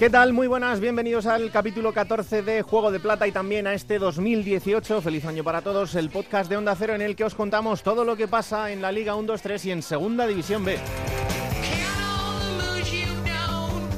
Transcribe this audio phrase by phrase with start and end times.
[0.00, 0.32] ¿Qué tal?
[0.32, 5.02] Muy buenas, bienvenidos al capítulo 14 de Juego de Plata y también a este 2018.
[5.02, 8.02] Feliz año para todos, el podcast de Onda Cero en el que os contamos todo
[8.06, 10.78] lo que pasa en la Liga 1, 2, 3 y en Segunda División B.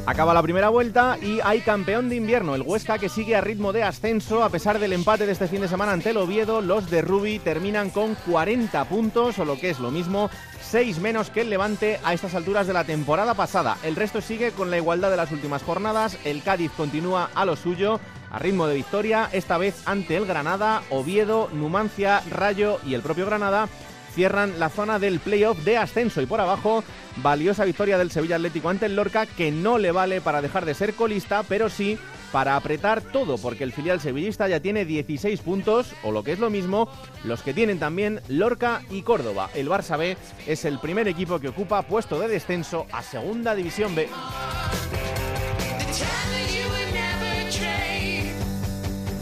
[0.04, 3.72] Acaba la primera vuelta y hay campeón de invierno, el Huesca que sigue a ritmo
[3.72, 6.60] de ascenso a pesar del empate de este fin de semana ante el Oviedo.
[6.60, 10.28] Los de Rubi terminan con 40 puntos o lo que es lo mismo,
[10.60, 13.78] 6 menos que el Levante a estas alturas de la temporada pasada.
[13.84, 16.18] El resto sigue con la igualdad de las últimas jornadas.
[16.24, 18.00] El Cádiz continúa a lo suyo
[18.32, 23.26] a ritmo de victoria, esta vez ante el Granada, Oviedo, Numancia, Rayo y el propio
[23.26, 23.68] Granada
[24.14, 26.84] cierran la zona del playoff de ascenso y por abajo
[27.16, 30.74] valiosa victoria del Sevilla Atlético ante el Lorca que no le vale para dejar de
[30.74, 31.98] ser colista, pero sí
[32.32, 36.38] para apretar todo, porque el filial sevillista ya tiene 16 puntos, o lo que es
[36.38, 36.88] lo mismo,
[37.24, 39.50] los que tienen también Lorca y Córdoba.
[39.54, 40.16] El Barça B
[40.46, 44.08] es el primer equipo que ocupa puesto de descenso a Segunda División B.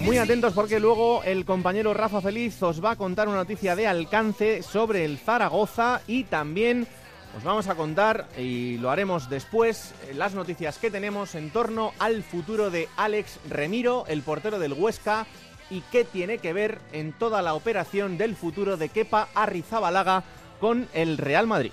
[0.03, 3.87] Muy atentos porque luego el compañero Rafa Feliz os va a contar una noticia de
[3.87, 6.87] alcance sobre el Zaragoza y también
[7.37, 12.25] os vamos a contar, y lo haremos después, las noticias que tenemos en torno al
[12.25, 15.27] futuro de Alex Remiro, el portero del Huesca,
[15.71, 20.25] y qué tiene que ver en toda la operación del futuro de Kepa Arrizabalaga
[20.59, 21.73] con el Real Madrid.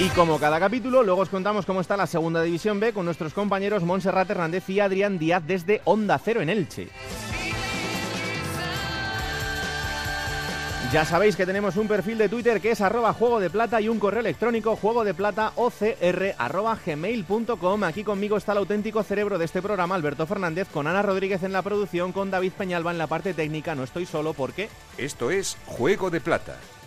[0.00, 3.34] Y como cada capítulo, luego os contamos cómo está la segunda división B con nuestros
[3.34, 6.88] compañeros Montserrat Hernández y Adrián Díaz desde Onda Cero en Elche.
[10.92, 13.88] Ya sabéis que tenemos un perfil de Twitter que es arroba juego de plata y
[13.88, 15.52] un correo electrónico juego de plata.
[17.84, 21.52] Aquí conmigo está el auténtico cerebro de este programa, Alberto Fernández, con Ana Rodríguez en
[21.52, 23.74] la producción, con David Peñalba en la parte técnica.
[23.74, 24.68] No estoy solo porque...
[24.96, 26.56] Esto es Juego de Plata,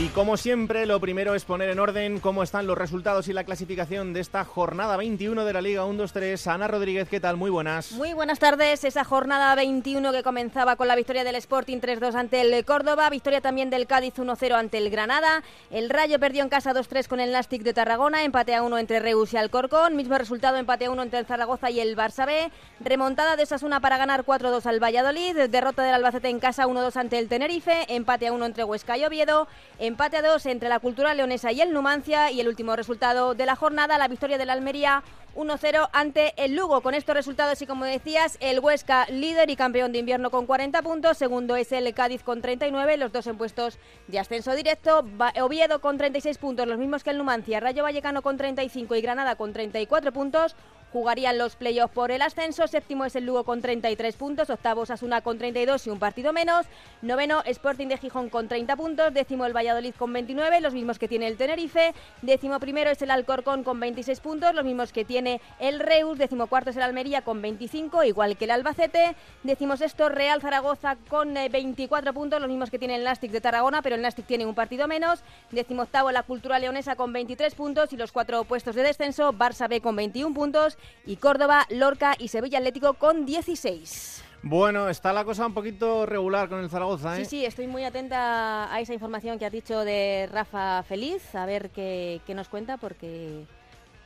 [0.00, 3.44] Y como siempre, lo primero es poner en orden cómo están los resultados y la
[3.44, 6.46] clasificación de esta jornada 21 de la Liga 1-2-3.
[6.46, 7.36] Ana Rodríguez, ¿qué tal?
[7.36, 7.92] Muy buenas.
[7.92, 8.82] Muy buenas tardes.
[8.84, 13.42] Esa jornada 21 que comenzaba con la victoria del Sporting 3-2 ante el Córdoba, victoria
[13.42, 15.42] también del Cádiz 1-0 ante el Granada.
[15.70, 19.00] El Rayo perdió en casa 2-3 con el Nastic de Tarragona, empate a 1 entre
[19.00, 22.50] Reus y Alcorcón, mismo resultado empate a 1 entre el Zaragoza y el Barça B.
[22.80, 27.18] Remontada de Osasuna para ganar 4-2 al Valladolid, derrota del Albacete en casa 1-2 ante
[27.18, 29.46] el Tenerife, empate a 1 entre Huesca y Oviedo,
[29.90, 33.44] empate a 2 entre la Cultura Leonesa y el Numancia y el último resultado de
[33.44, 35.02] la jornada, la victoria del Almería
[35.34, 36.80] 1-0 ante el Lugo.
[36.80, 40.80] Con estos resultados y como decías, el Huesca líder y campeón de invierno con 40
[40.82, 45.04] puntos, segundo es el Cádiz con 39, los dos en puestos de ascenso directo,
[45.42, 49.34] Oviedo con 36 puntos, los mismos que el Numancia, Rayo Vallecano con 35 y Granada
[49.34, 50.54] con 34 puntos.
[50.92, 52.66] Jugarían los playoffs por el ascenso.
[52.66, 54.50] Séptimo es el Lugo con 33 puntos.
[54.50, 56.66] Octavo Asuna con 32 y un partido menos.
[57.00, 59.14] Noveno Sporting de Gijón con 30 puntos.
[59.14, 61.94] Décimo el Valladolid con 29, los mismos que tiene el Tenerife.
[62.22, 66.18] Décimo primero es el Alcorcón con 26 puntos, los mismos que tiene el Reus.
[66.18, 69.14] Décimo cuarto es el Almería con 25, igual que el Albacete.
[69.44, 73.80] Décimo sexto Real Zaragoza con 24 puntos, los mismos que tiene el Nastic de Tarragona,
[73.80, 75.22] pero el Nastic tiene un partido menos.
[75.52, 79.68] Décimo octavo la Cultura Leonesa con 23 puntos y los cuatro puestos de descenso Barça
[79.68, 84.24] B con 21 puntos y Córdoba, Lorca y Sevilla Atlético con 16.
[84.42, 87.24] Bueno, está la cosa un poquito regular con el Zaragoza, ¿eh?
[87.24, 91.44] Sí, sí, estoy muy atenta a esa información que has dicho de Rafa Feliz, a
[91.44, 93.44] ver qué, qué nos cuenta, porque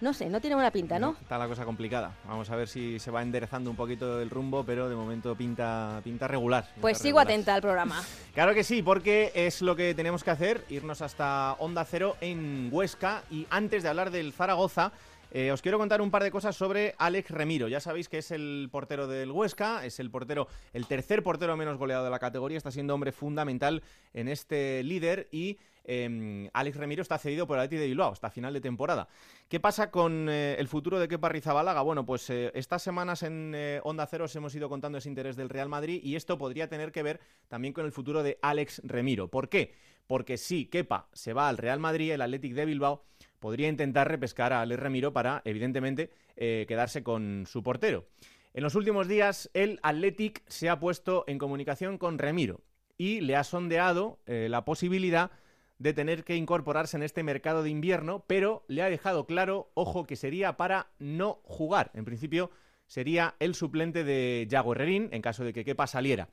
[0.01, 1.13] no sé, no tiene buena pinta, ¿no?
[1.13, 2.13] No, Está la cosa complicada.
[2.27, 6.01] Vamos a ver si se va enderezando un poquito el rumbo, pero de momento pinta,
[6.03, 6.65] pinta regular.
[6.65, 7.27] pinta Pues sigo regular.
[7.29, 8.03] atenta al programa.
[8.35, 12.69] Claro que sí, porque es lo que tenemos que hacer, irnos hasta Onda Cero en
[12.73, 13.23] Huesca.
[13.31, 14.91] Y antes de hablar del Zaragoza,
[15.35, 17.67] eh, os quiero contar un par de cosas sobre Alex Remiro.
[17.67, 21.77] Ya sabéis que es el portero del Huesca, es el portero, el tercer portero menos
[21.77, 23.83] goleado de la categoría, está siendo hombre fundamental
[24.13, 28.31] en este líder y eh, Alex Remiro está cedido por el Athletic de Bilbao hasta
[28.31, 29.09] final de temporada.
[29.49, 31.83] ¿Qué pasa con eh, el futuro de Kepa Arrizabalaga?
[31.83, 35.49] Bueno, pues eh, estas semanas en Onda Cero os hemos ido contando ese interés del
[35.49, 39.27] Real Madrid y esto podría tener que ver también con el futuro de Alex Remiro.
[39.27, 39.75] ¿Por qué?
[40.07, 43.03] Porque si Kepa se va al Real Madrid, el Athletic de Bilbao
[43.45, 48.07] podría intentar repescar a Alex Remiro para, evidentemente, eh, quedarse con su portero.
[48.55, 52.63] En los últimos días, el Athletic se ha puesto en comunicación con Remiro
[52.97, 55.31] y le ha sondeado eh, la posibilidad
[55.77, 60.07] de tener que incorporarse en este mercado de invierno, pero le ha dejado claro, ojo,
[60.07, 61.91] que sería para no jugar.
[61.93, 62.51] En principio
[62.87, 66.31] sería el suplente de Yago Herrerín en caso de que Kepa saliera.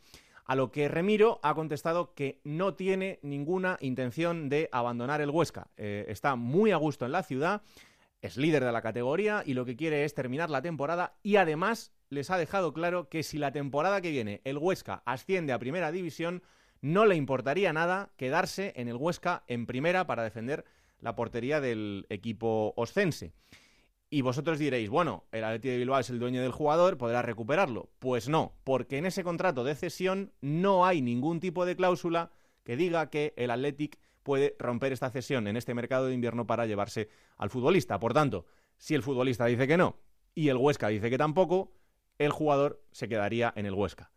[0.52, 5.70] A lo que Remiro ha contestado que no tiene ninguna intención de abandonar el Huesca.
[5.78, 7.62] Eh, está muy a gusto en la ciudad,
[8.22, 11.94] es líder de la categoría y lo que quiere es terminar la temporada y además
[12.10, 15.90] les ha dejado claro que si la temporada que viene el Huesca asciende a primera
[15.90, 16.44] división,
[16.82, 20.66] no le importaría nada quedarse en el Huesca en primera para defender
[21.00, 23.32] la portería del equipo oscense.
[24.14, 27.90] Y vosotros diréis, bueno, el Atleti de Bilbao es el dueño del jugador, podrá recuperarlo.
[28.00, 32.30] Pues no, porque en ese contrato de cesión no hay ningún tipo de cláusula
[32.66, 36.66] que diga que el Athletic puede romper esta cesión en este mercado de invierno para
[36.66, 38.00] llevarse al futbolista.
[38.00, 38.46] Por tanto,
[38.78, 39.96] si el futbolista dice que no
[40.36, 41.72] y el Huesca dice que tampoco,
[42.18, 44.12] el jugador se quedaría en el Huesca.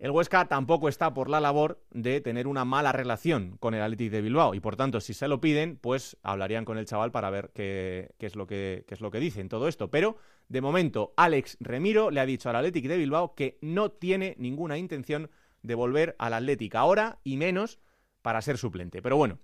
[0.00, 4.10] El Huesca tampoco está por la labor de tener una mala relación con el Athletic
[4.10, 7.28] de Bilbao y por tanto si se lo piden pues hablarían con el chaval para
[7.28, 9.90] ver qué, es, lo que, qué es lo que dicen todo esto.
[9.90, 10.16] Pero
[10.48, 14.78] de momento Alex Remiro le ha dicho al Athletic de Bilbao que no tiene ninguna
[14.78, 15.30] intención
[15.60, 17.78] de volver al Athletic ahora y menos
[18.22, 19.02] para ser suplente.
[19.02, 19.38] Pero bueno,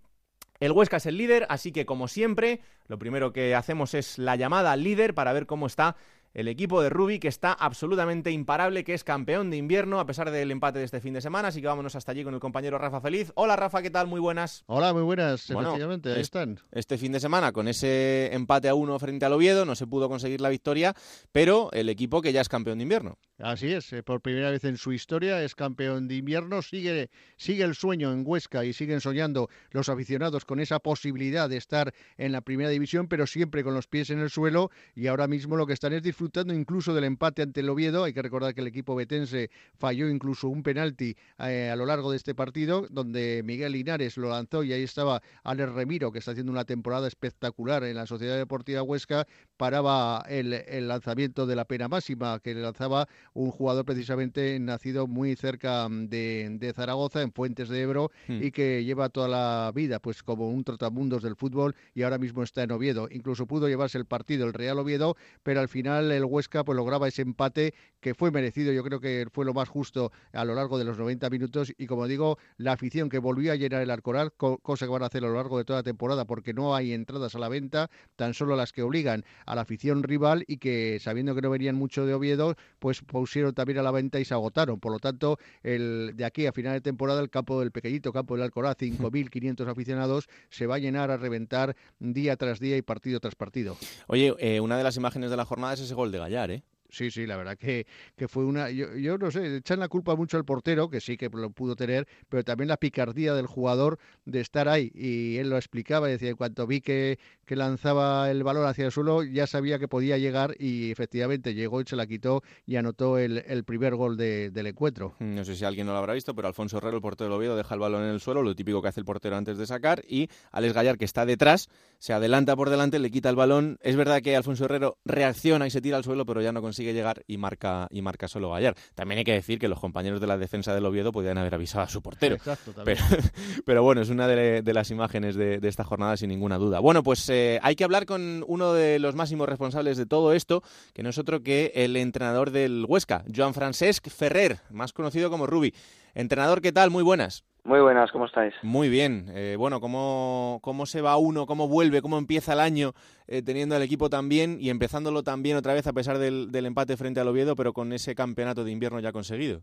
[0.58, 4.36] el Huesca es el líder, así que como siempre, lo primero que hacemos es la
[4.36, 5.96] llamada al líder para ver cómo está
[6.36, 10.30] el equipo de Rubi, que está absolutamente imparable, que es campeón de invierno a pesar
[10.30, 11.48] del empate de este fin de semana.
[11.48, 13.32] Así que vámonos hasta allí con el compañero Rafa Feliz.
[13.36, 14.06] Hola Rafa, ¿qué tal?
[14.06, 14.62] Muy buenas.
[14.66, 15.48] Hola, muy buenas.
[15.48, 16.60] Efectivamente, ahí están.
[16.72, 20.10] Este fin de semana, con ese empate a uno frente al Oviedo, no se pudo
[20.10, 20.94] conseguir la victoria,
[21.32, 23.16] pero el equipo que ya es campeón de invierno.
[23.38, 27.64] Así es, eh, por primera vez en su historia es campeón de invierno, sigue, sigue
[27.64, 32.32] el sueño en Huesca y siguen soñando los aficionados con esa posibilidad de estar en
[32.32, 35.66] la primera división, pero siempre con los pies en el suelo y ahora mismo lo
[35.66, 38.04] que están es disfrutando incluso del empate ante el Oviedo.
[38.04, 42.10] Hay que recordar que el equipo betense falló incluso un penalti eh, a lo largo
[42.10, 46.32] de este partido, donde Miguel Linares lo lanzó y ahí estaba Alex Remiro, que está
[46.32, 49.26] haciendo una temporada espectacular en la Sociedad Deportiva Huesca,
[49.56, 55.06] paraba el, el lanzamiento de la pena máxima que le lanzaba un jugador precisamente nacido
[55.06, 58.42] muy cerca mm, de, Zaragoza, en Fuentes de Ebro, hmm.
[58.42, 62.42] y que lleva toda la vida pues como un trotamundos del fútbol y ahora mismo
[62.42, 63.08] está en Oviedo.
[63.10, 67.08] Incluso pudo llevarse el partido el Real Oviedo, pero al final el Huesca pues lograba
[67.08, 67.74] ese empate
[68.06, 70.96] que fue merecido, yo creo que fue lo más justo a lo largo de los
[70.96, 74.92] 90 minutos y como digo, la afición que volvió a llenar el Alcoraz, cosa que
[74.92, 77.40] van a hacer a lo largo de toda la temporada porque no hay entradas a
[77.40, 81.42] la venta, tan solo las que obligan a la afición rival y que sabiendo que
[81.42, 84.78] no venían mucho de Oviedo, pues pusieron también a la venta y se agotaron.
[84.78, 88.36] Por lo tanto, el, de aquí a final de temporada, el campo del pequeñito campo
[88.36, 93.18] del Alcoraz, 5.500 aficionados, se va a llenar a reventar día tras día y partido
[93.18, 93.76] tras partido.
[94.06, 96.62] Oye, eh, una de las imágenes de la jornada es ese gol de Gallar, ¿eh?
[96.96, 98.70] Sí, sí, la verdad que, que fue una.
[98.70, 101.76] Yo, yo, no sé, echan la culpa mucho al portero, que sí que lo pudo
[101.76, 104.90] tener, pero también la picardía del jugador de estar ahí.
[104.94, 108.92] Y él lo explicaba, decía, en cuanto vi que, que lanzaba el balón hacia el
[108.92, 113.18] suelo, ya sabía que podía llegar y efectivamente llegó y se la quitó y anotó
[113.18, 115.16] el, el primer gol de, del encuentro.
[115.20, 117.56] No sé si alguien no lo habrá visto, pero Alfonso Herrero, el portero del Oviedo,
[117.56, 120.02] deja el balón en el suelo, lo típico que hace el portero antes de sacar,
[120.08, 121.68] y Alex Gallar, que está detrás,
[121.98, 123.78] se adelanta por delante, le quita el balón.
[123.82, 126.85] Es verdad que Alfonso Herrero reacciona y se tira al suelo, pero ya no consigue
[126.92, 128.74] llegar y marca y marca solo Gallar.
[128.94, 131.84] También hay que decir que los compañeros de la defensa del Oviedo podían haber avisado
[131.84, 132.36] a su portero.
[133.64, 136.80] pero, bueno, es una de, las imágenes de, esta jornada sin ninguna duda.
[136.80, 140.62] Bueno, pues eh, hay que hablar con uno de los máximos responsables de todo esto,
[140.92, 145.46] que no es otro que el entrenador del Huesca, Joan Francesc Ferrer, más conocido como
[145.46, 145.74] Rubi.
[146.14, 146.90] Entrenador, ¿qué tal?
[146.90, 147.44] Muy buenas.
[147.66, 148.54] Muy buenas, ¿cómo estáis?
[148.62, 149.26] Muy bien.
[149.34, 151.46] Eh, bueno, ¿cómo, ¿cómo se va uno?
[151.46, 152.00] ¿Cómo vuelve?
[152.00, 152.92] ¿Cómo empieza el año
[153.26, 156.48] eh, teniendo el equipo tan bien y empezándolo tan bien otra vez a pesar del,
[156.54, 159.62] empate frente al Oviedo, pero con ese campeonato de invierno ya conseguido?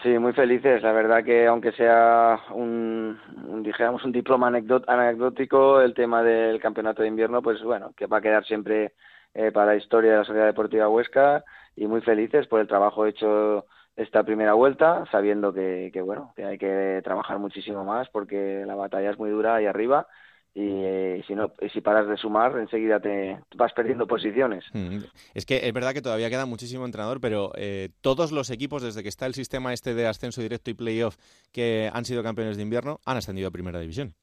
[0.00, 0.80] Sí, muy felices.
[0.84, 3.18] La verdad que aunque sea un,
[3.64, 8.22] dijéramos un diploma anecdótico el tema del campeonato de invierno, pues bueno, que va a
[8.22, 8.92] quedar siempre
[9.34, 11.42] eh, para la historia de la Sociedad Deportiva Huesca
[11.74, 13.66] y muy felices por el trabajo hecho
[13.96, 18.74] esta primera vuelta, sabiendo que, que, bueno, que hay que trabajar muchísimo más porque la
[18.74, 20.06] batalla es muy dura ahí arriba
[20.54, 24.64] y eh, si no si paras de sumar enseguida te vas perdiendo posiciones.
[24.72, 24.98] Mm.
[25.32, 29.02] es que es verdad que todavía queda muchísimo entrenador pero eh, todos los equipos desde
[29.02, 31.16] que está el sistema este de ascenso directo y playoff
[31.52, 34.14] que han sido campeones de invierno han ascendido a primera división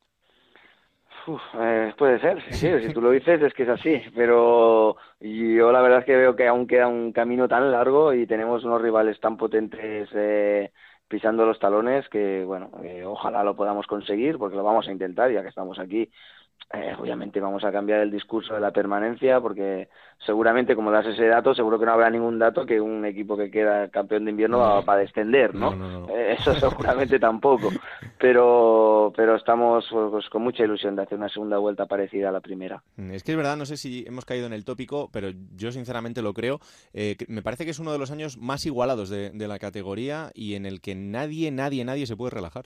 [1.59, 5.81] eh, puede ser, sí, si tú lo dices es que es así, pero yo la
[5.81, 9.19] verdad es que veo que aún queda un camino tan largo y tenemos unos rivales
[9.19, 10.71] tan potentes eh,
[11.07, 12.71] pisando los talones que, bueno,
[13.05, 16.09] ojalá lo podamos conseguir porque lo vamos a intentar ya que estamos aquí
[16.73, 19.87] eh, obviamente vamos a cambiar el discurso de la permanencia porque
[20.25, 23.49] seguramente como das ese dato seguro que no habrá ningún dato que un equipo que
[23.49, 27.69] queda campeón de invierno va, a descender no, eh, eso seguramente tampoco.
[28.19, 32.41] Pero pero estamos pues, con mucha ilusión de hacer una segunda vuelta parecida a la
[32.41, 32.83] primera.
[32.97, 36.21] Es que es verdad no sé si hemos caído en el tópico pero yo sinceramente
[36.21, 36.59] lo creo.
[36.93, 40.55] Eh, me parece que es uno de los años más igualados de la categoría y
[40.55, 42.65] en el que nadie nadie nadie se puede relajar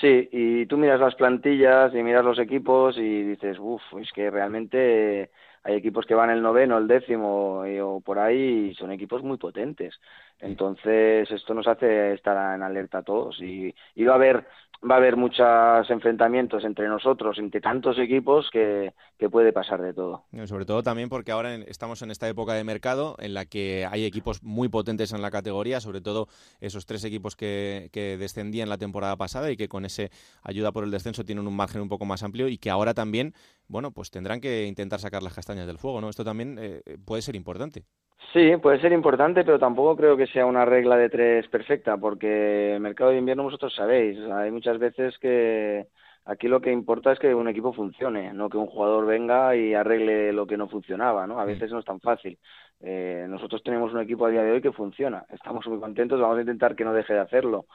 [0.00, 4.30] Sí, y tú miras las plantillas y miras los equipos y dices, uff, es que
[4.30, 5.30] realmente
[5.62, 9.38] hay equipos que van el noveno, el décimo o por ahí y son equipos muy
[9.38, 9.98] potentes.
[10.40, 14.46] Entonces, esto nos hace estar en alerta a todos y, y va a haber
[14.88, 18.92] va a haber muchos enfrentamientos entre nosotros, entre tantos equipos, que,
[19.30, 20.24] puede pasar de todo.
[20.44, 24.04] Sobre todo también porque ahora estamos en esta época de mercado en la que hay
[24.04, 26.28] equipos muy potentes en la categoría, sobre todo
[26.60, 30.10] esos tres equipos que, que descendían la temporada pasada y que con ese
[30.42, 33.34] ayuda por el descenso tienen un margen un poco más amplio y que ahora también,
[33.66, 36.08] bueno, pues tendrán que intentar sacar las castañas del fuego, ¿no?
[36.08, 37.84] Esto también eh, puede ser importante.
[38.32, 42.74] Sí, puede ser importante, pero tampoco creo que sea una regla de tres perfecta, porque
[42.74, 45.86] el mercado de invierno vosotros sabéis, hay muchas veces que
[46.26, 49.74] aquí lo que importa es que un equipo funcione, no que un jugador venga y
[49.74, 51.40] arregle lo que no funcionaba, ¿no?
[51.40, 52.38] A veces no es tan fácil.
[52.80, 56.36] Eh, nosotros tenemos un equipo a día de hoy que funciona, estamos muy contentos, vamos
[56.36, 57.66] a intentar que no deje de hacerlo,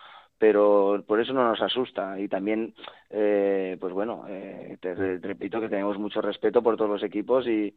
[0.41, 2.73] pero por eso no nos asusta y también
[3.11, 7.75] eh, pues bueno eh, te, repito que tenemos mucho respeto por todos los equipos y,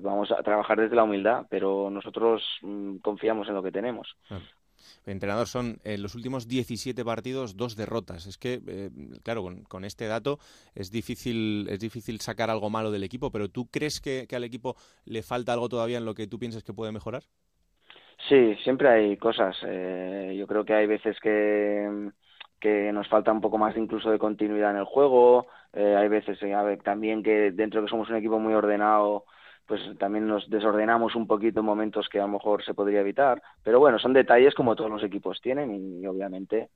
[0.00, 4.14] vamos a trabajar desde la humildad pero nosotros mm, confiamos en lo que tenemos
[5.06, 8.26] Entrenador, son eh, los últimos 17 partidos dos derrotas.
[8.26, 8.90] Es que,
[9.22, 10.38] claro, con, este dato
[10.74, 14.44] es difícil, es difícil sacar algo malo del equipo, pero ¿tú crees que, que al
[14.44, 17.24] equipo le falta algo todavía en lo que tú piensas que puede mejorar?
[18.28, 19.56] Sí, siempre hay cosas.
[19.64, 22.10] Eh, yo creo que hay veces que,
[22.60, 25.46] que nos falta un poco más incluso de continuidad en el juego.
[25.72, 29.24] Eh, hay veces eh, también que dentro de que somos un equipo muy ordenado,
[29.66, 33.40] pues también nos desordenamos un poquito en momentos que a lo mejor se podría evitar.
[33.62, 36.68] Pero bueno, son detalles como todos los equipos tienen y, obviamente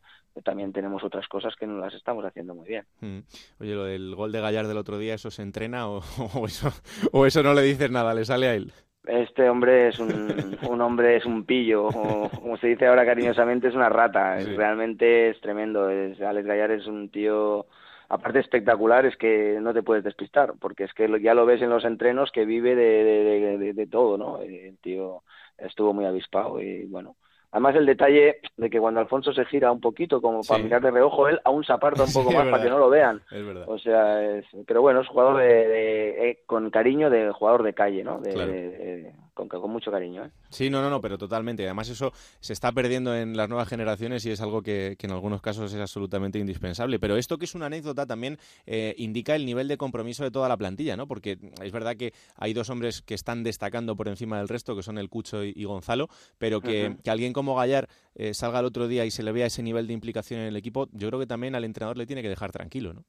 [0.43, 2.85] también tenemos otras cosas que no las estamos haciendo muy bien.
[3.01, 3.19] Mm.
[3.61, 6.01] Oye, lo del gol de Gallar del otro día, ¿eso se entrena o,
[6.45, 6.73] eso,
[7.13, 8.73] o eso no le dices nada, le sale a él?
[9.07, 10.11] Este hombre es un,
[10.69, 14.39] un hombre, es un pillo, o como se dice ahora cariñosamente, es una rata.
[14.39, 15.91] Realmente es tremendo.
[15.91, 17.67] Es, Alex Gallar es un tío,
[18.09, 21.71] aparte espectacular, es que no te puedes despistar, porque es que ya lo ves en
[21.71, 24.41] los entrenos que vive de, de, de, de todo, ¿no?
[24.41, 25.23] El tío
[25.59, 27.17] estuvo muy avispado y bueno,
[27.55, 30.91] Además, el detalle de que cuando Alfonso se gira un poquito, como para mirar de
[30.91, 33.23] reojo, él aún se aparta un poco más para que no lo vean.
[33.31, 33.65] Es verdad.
[33.69, 38.03] O sea, es, pero bueno, es jugador de, eh, con cariño de jugador de calle,
[38.03, 38.19] ¿no?
[38.19, 40.25] de, con, con mucho cariño.
[40.25, 40.31] ¿eh?
[40.49, 41.65] Sí, no, no, no, pero totalmente.
[41.65, 45.43] Además eso se está perdiendo en las nuevas generaciones y es algo que, en algunos
[45.43, 46.99] casos es absolutamente indispensable.
[46.99, 50.49] Pero esto que es una anécdota también eh, indica el nivel de compromiso de toda
[50.49, 51.07] la plantilla, ¿no?
[51.07, 54.83] Porque es verdad que hay dos hombres que están destacando por encima del resto, que
[54.83, 59.05] son el Cucho y, Gonzalo, pero que, alguien como Gallar eh, salga el otro día
[59.05, 61.55] y se le vea ese nivel de implicación en el equipo, yo creo que también
[61.55, 63.05] al entrenador le tiene que dejar tranquilo, ¿no?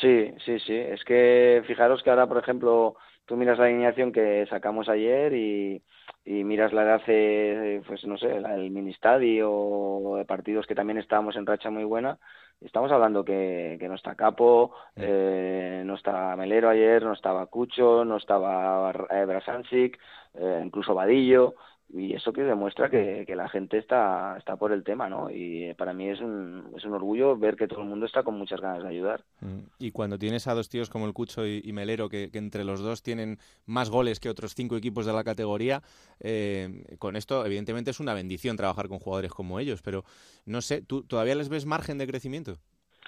[0.00, 0.74] Sí, sí, sí.
[0.74, 2.96] Es que fijaros que ahora, por ejemplo,
[3.28, 5.82] tú miras la alineación que sacamos ayer y,
[6.24, 10.98] y miras la de hace, pues no sé, el ministadio o de partidos que también
[10.98, 12.18] estábamos en racha muy buena,
[12.62, 18.02] estamos hablando que, que no está Capo, eh, no está Melero ayer, no estaba Cucho,
[18.06, 19.98] no estaba eh, Brasancic,
[20.34, 21.54] eh, incluso Vadillo,
[21.90, 25.30] y eso que demuestra que, que, la gente está, está por el tema, ¿no?
[25.30, 28.36] Y para mí es un, es un orgullo ver que todo el mundo está con
[28.36, 29.24] muchas ganas de ayudar.
[29.40, 29.60] Mm.
[29.78, 33.02] Y cuando tienes a dos tíos como el Cucho y, Melero, que, entre los dos
[33.02, 35.82] tienen más goles que otros cinco equipos de la categoría,
[36.20, 40.04] eh, con esto evidentemente es una bendición trabajar con jugadores como ellos, pero
[40.44, 42.58] no sé, ¿tú todavía les ves margen de crecimiento?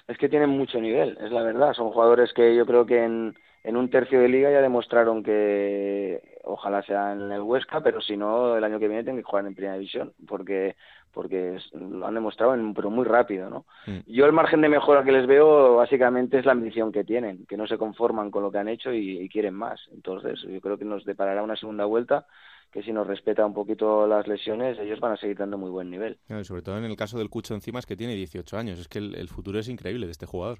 [0.07, 1.73] Es que tienen mucho nivel, es la verdad.
[1.73, 6.21] Son jugadores que yo creo que en, en un tercio de liga ya demostraron que
[6.43, 9.45] ojalá sea en el Huesca, pero si no el año que viene tienen que jugar
[9.45, 10.75] en primera división porque
[11.13, 13.65] porque lo han demostrado en, pero muy rápido, ¿no?
[13.85, 13.99] Mm.
[14.07, 17.57] Yo el margen de mejora que les veo básicamente es la ambición que tienen, que
[17.57, 19.79] no se conforman con lo que han hecho y, quieren más.
[19.93, 22.25] Entonces yo creo que nos deparará una segunda vuelta
[22.71, 25.89] que si nos respeta un poquito las lesiones, ellos van a seguir dando muy buen
[25.89, 26.17] nivel.
[26.43, 28.99] sobre todo en el caso del Cucho encima es que tiene 18 años, es que
[28.99, 30.59] el futuro es increíble de este jugador.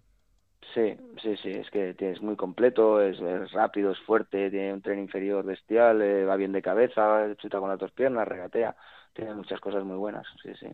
[0.73, 3.19] Sí, sí, sí, es que es muy completo, es,
[3.51, 7.69] rápido, es fuerte, tiene un tren inferior bestial, eh, va bien de cabeza, chuta con
[7.69, 8.75] las dos piernas, regatea.
[9.13, 10.67] Tiene muchas cosas muy buenas, sí, sí.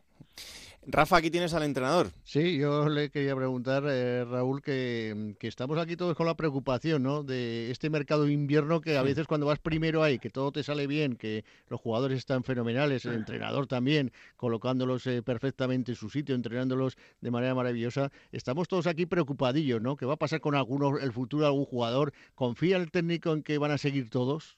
[0.89, 2.12] Rafa, aquí tienes al entrenador.
[2.24, 7.24] Sí, yo le quería preguntar, eh, Raúl, que, estamos aquí todos con la preocupación ¿no?
[7.24, 10.63] de este mercado de invierno que a veces cuando vas primero ahí, que todo te
[10.63, 16.10] sale bien, que los jugadores están fenomenales, el entrenador también, colocándolos eh, perfectamente en su
[16.10, 19.98] sitio, entrenándolos de manera maravillosa, estamos todos aquí preocupadillos, ¿no?
[19.98, 22.13] ¿Qué va a pasar con alguno, el futuro de algún jugador?
[22.34, 24.58] ¿Confía el técnico en que van a seguir todos?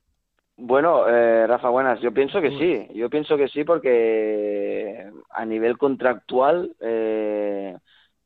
[0.61, 2.01] Bueno, eh, Rafa, buenas.
[2.01, 2.87] Yo pienso que sí.
[2.93, 7.77] Yo pienso que sí porque a nivel contractual eh,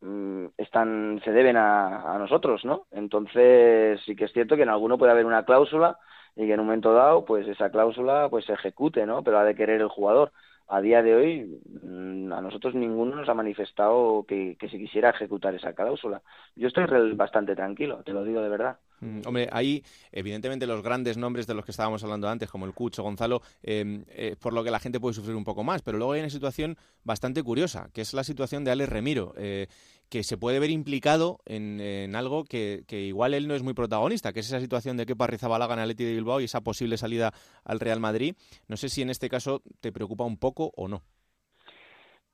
[0.02, 2.88] mm, están se deben a, nosotros, ¿no?
[2.92, 6.00] Entonces sí que es cierto que en alguno puede haber una cláusula
[6.36, 9.24] y que en un momento dado, pues esa cláusula pues se ejecute, ¿no?
[9.24, 10.32] Pero ha de querer el jugador.
[10.68, 15.12] A día de hoy mm, a nosotros ninguno nos ha manifestado que, que se quisiera
[15.12, 16.24] ejecutar esa cláusula.
[16.56, 18.80] Yo estoy bastante tranquilo, te lo digo de verdad.
[19.04, 22.74] Mm, hombre, ahí evidentemente los grandes nombres de los que estábamos hablando antes, como el
[22.74, 25.98] Cucho, Gonzalo, em, eh, por lo que la gente puede sufrir un poco más, pero
[25.98, 29.68] luego hay una situación bastante curiosa, que es la situación de Alex Remiro, eh,
[30.10, 34.42] que se puede ver implicado en, algo que, igual él no es muy protagonista, que
[34.42, 37.34] es esa situación de que Rizabalaga en Atleti de Bilbao y esa posible salida
[37.64, 38.36] al Real Madrid.
[38.68, 41.02] No sé si en este caso te preocupa un poco o no.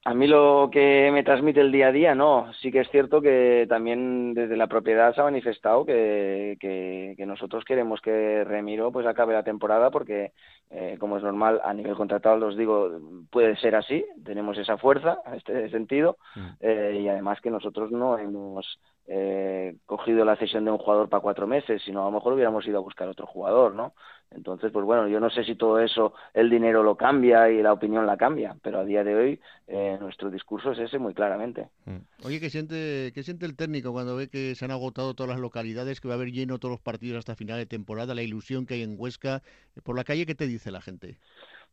[0.06, 2.54] A mí lo que me transmite el día a día, no.
[2.62, 7.66] Sí que es cierto que también desde la propiedad se ha manifestado que, que, nosotros
[7.66, 10.32] queremos que Remiro pues acabe la temporada porque,
[10.72, 12.90] eh, como es normal, a nivel contratado, los digo,
[13.30, 14.06] puede ser así.
[14.24, 16.48] Tenemos esa fuerza en este sentido mm.
[16.62, 18.80] eh, y además que nosotros no hemos
[19.12, 22.66] eh, cogido la cesión de un jugador para cuatro meses, sino a lo mejor hubiéramos
[22.68, 23.94] ido a buscar otro jugador, ¿no?
[24.30, 27.74] Entonces, pues bueno, yo no sé si todo eso, el dinero lo cambia y la
[27.74, 31.70] opinión la cambia, pero a día de hoy eh, nuestro discurso es ese muy claramente.
[31.86, 31.98] Mm.
[32.24, 35.40] Oye, ¿qué siente, ¿qué siente el técnico cuando ve que se han agotado todas las
[35.40, 38.68] localidades, que va a haber lleno todos los partidos hasta final de temporada, la ilusión
[38.68, 39.42] que hay en Huesca?
[39.84, 41.18] Por la calle, ¿qué te dice la gente?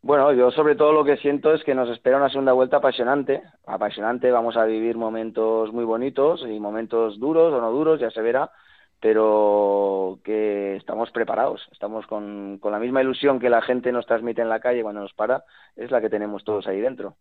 [0.06, 3.42] Bueno, yo sobre todo lo que siento es que nos espera una segunda vuelta apasionante.
[3.66, 8.22] Apasionante, vamos a vivir momentos muy bonitos y momentos duros o no duros, ya se
[8.22, 8.52] verá,
[9.00, 14.42] pero que estamos preparados, estamos con, con la misma ilusión que la gente nos transmite
[14.42, 15.42] en la calle cuando nos para,
[15.74, 17.16] es la que tenemos todos ahí dentro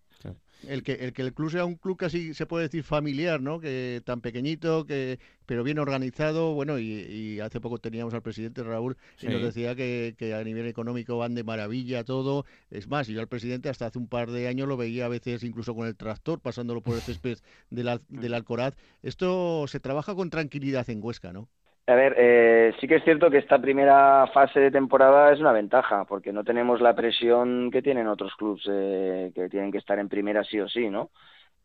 [0.68, 3.60] el que el que el club sea un club casi se puede decir familiar, ¿no?
[3.60, 8.98] Que tan pequeñito, que pero bien organizado, bueno, y, hace poco teníamos al presidente Raúl
[9.22, 12.46] y nos decía que, que, a nivel económico van de maravilla todo.
[12.72, 15.44] Es más, yo al presidente hasta hace un par de años lo veía a veces
[15.44, 17.38] incluso con el tractor pasándolo por el césped
[17.70, 18.76] del, del Alcoraz.
[19.04, 21.50] Esto se trabaja con tranquilidad en Huesca, ¿no?
[21.88, 25.52] A ver, eh, sí que es cierto que esta primera fase de temporada es una
[25.52, 30.00] ventaja, porque no tenemos la presión que tienen otros clubes eh, que tienen que estar
[30.00, 31.12] en primera sí o sí, ¿no?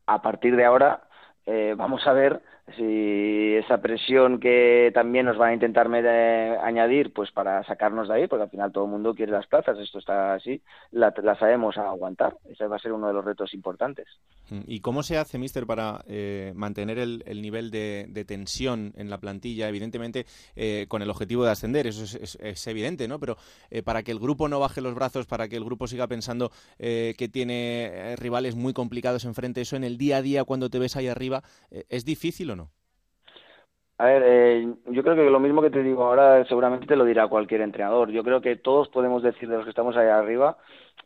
[0.07, 1.05] A partir de ahora
[1.47, 2.43] eh, vamos a ver
[2.77, 5.89] si esa presión que también nos van a intentar
[6.63, 9.79] añadir pues para sacarnos de ahí, porque al final todo el mundo quiere las plazas,
[9.79, 10.61] esto está así,
[10.93, 12.37] la, sabemos aguantar.
[12.49, 14.07] Ese va a ser uno de los retos importantes.
[14.67, 19.69] ¿Y cómo se hace, Mister, para eh, mantener el, nivel de, tensión en la plantilla?
[19.69, 23.19] Evidentemente, eh, con el objetivo de ascender, eso es, evidente, ¿no?
[23.19, 23.37] Pero
[23.71, 26.51] eh, para que el grupo no baje los brazos, para que el grupo siga pensando
[26.79, 30.97] que tiene rivales muy complicados enfrente, eso en el día a día, cuando te ves
[30.97, 31.43] ahí arriba,
[31.89, 32.60] ¿es difícil o no?
[34.01, 37.05] A ver, eh, yo creo que lo mismo que te digo ahora seguramente te lo
[37.05, 38.11] dirá cualquier entrenador.
[38.11, 40.57] Yo creo que todos podemos decir de los que estamos ahí arriba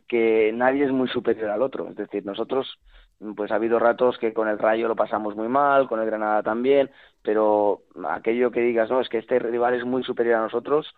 [0.07, 1.89] que nadie es muy superior al otro.
[1.89, 2.79] Es decir, nosotros,
[3.35, 6.45] pues ha habido ratos que con el Rayo lo pasamos muy mal, con el Granada
[6.45, 6.89] también,
[7.23, 10.95] pero aquello que digas, no, es que este rival es muy superior a nosotros,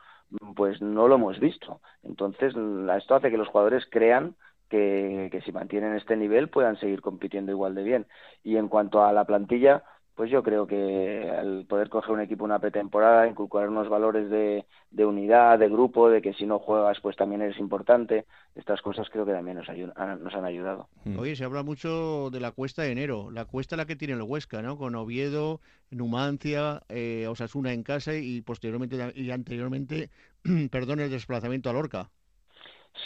[0.55, 1.81] pues no lo hemos visto.
[2.03, 2.53] Entonces,
[2.99, 4.37] esto hace que los jugadores crean
[4.69, 8.07] que, que si mantienen este nivel puedan seguir compitiendo igual de bien.
[8.45, 9.83] Y en cuanto a la plantilla,
[10.17, 14.65] pues yo creo que al poder coger un equipo una pretemporada, inculcar unos valores de,
[14.91, 18.25] de, unidad, de grupo, de que si no juegas pues también eres importante,
[18.55, 20.89] estas cosas creo que también nos, nos han ayudado.
[21.05, 21.19] Mm.
[21.19, 24.23] Oye, se habla mucho de la cuesta de enero, la cuesta la que tiene el
[24.23, 24.79] Huesca, ¿no?
[24.79, 30.09] Con Oviedo, Numancia, eh, Osasuna en casa y posteriormente y anteriormente,
[30.71, 32.11] perdón, el desplazamiento a Lorca.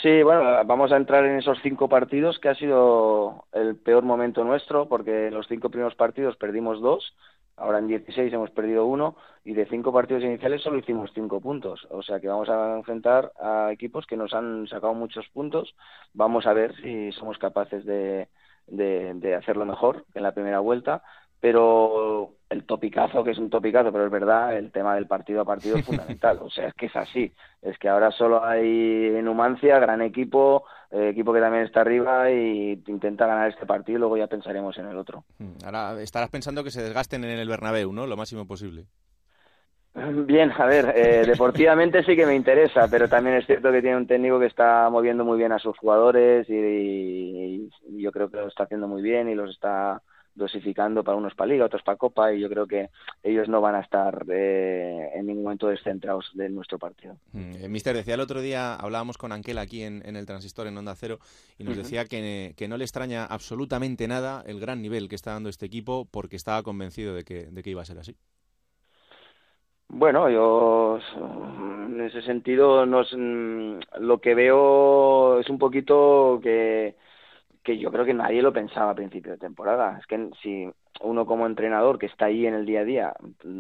[0.03, 4.45] Sí, bueno, vamos a entrar en esos cinco partidos que ha sido el peor momento
[4.45, 7.15] nuestro porque los cinco primeros partidos perdimos dos,
[7.57, 11.87] ahora en 16 hemos perdido uno y de cinco partidos iniciales solo hicimos cinco puntos.
[11.91, 15.75] O sea que vamos a enfrentar a equipos que nos han sacado muchos puntos.
[16.15, 18.29] Vamos a ver si somos capaces de,
[18.69, 21.03] de, hacerlo mejor en la primera vuelta
[21.41, 25.45] pero el topicazo, que es un topicazo, pero es verdad, el tema del partido a
[25.45, 26.39] partido es fundamental.
[26.43, 27.33] O sea, es que es así.
[27.63, 32.83] Es que ahora solo hay Numancia, gran equipo, eh, equipo que también está arriba y
[32.89, 35.25] intenta ganar este partido y luego ya pensaremos en el otro.
[35.39, 38.07] Hmm, ahora estarás pensando que se desgasten en el Bernabéu, ¿no?
[38.07, 38.87] Lo máximo posible.
[40.27, 43.97] Bien, a ver, eh, deportivamente sí que me interesa, pero también es cierto que tiene
[43.97, 48.49] un técnico que está moviendo muy bien a sus jugadores y, yo creo que lo
[48.49, 50.01] está haciendo muy bien y los está
[50.35, 52.91] dosificando para unos para Liga, otros para Copa y yo creo que
[53.23, 57.17] ellos no van a estar eh, en ningún momento descentrados de nuestro partido.
[57.33, 60.79] Mm, eh, mister, decía el otro día, hablábamos con Anquel aquí en, el Transistor en
[60.79, 61.19] Onda Cero
[61.59, 65.49] y nos decía que, no le extraña absolutamente nada el gran nivel que está dando
[65.49, 68.17] este equipo porque estaba convencido de que, de que iba a ser así.
[69.93, 71.01] Bueno, yo
[71.89, 76.95] en ese sentido no mm, lo que veo es un poquito que,
[77.63, 79.99] que yo creo que nadie lo pensaba a principio de temporada.
[79.99, 80.71] Es que si
[81.03, 83.15] uno como entrenador que está ahí en el día a día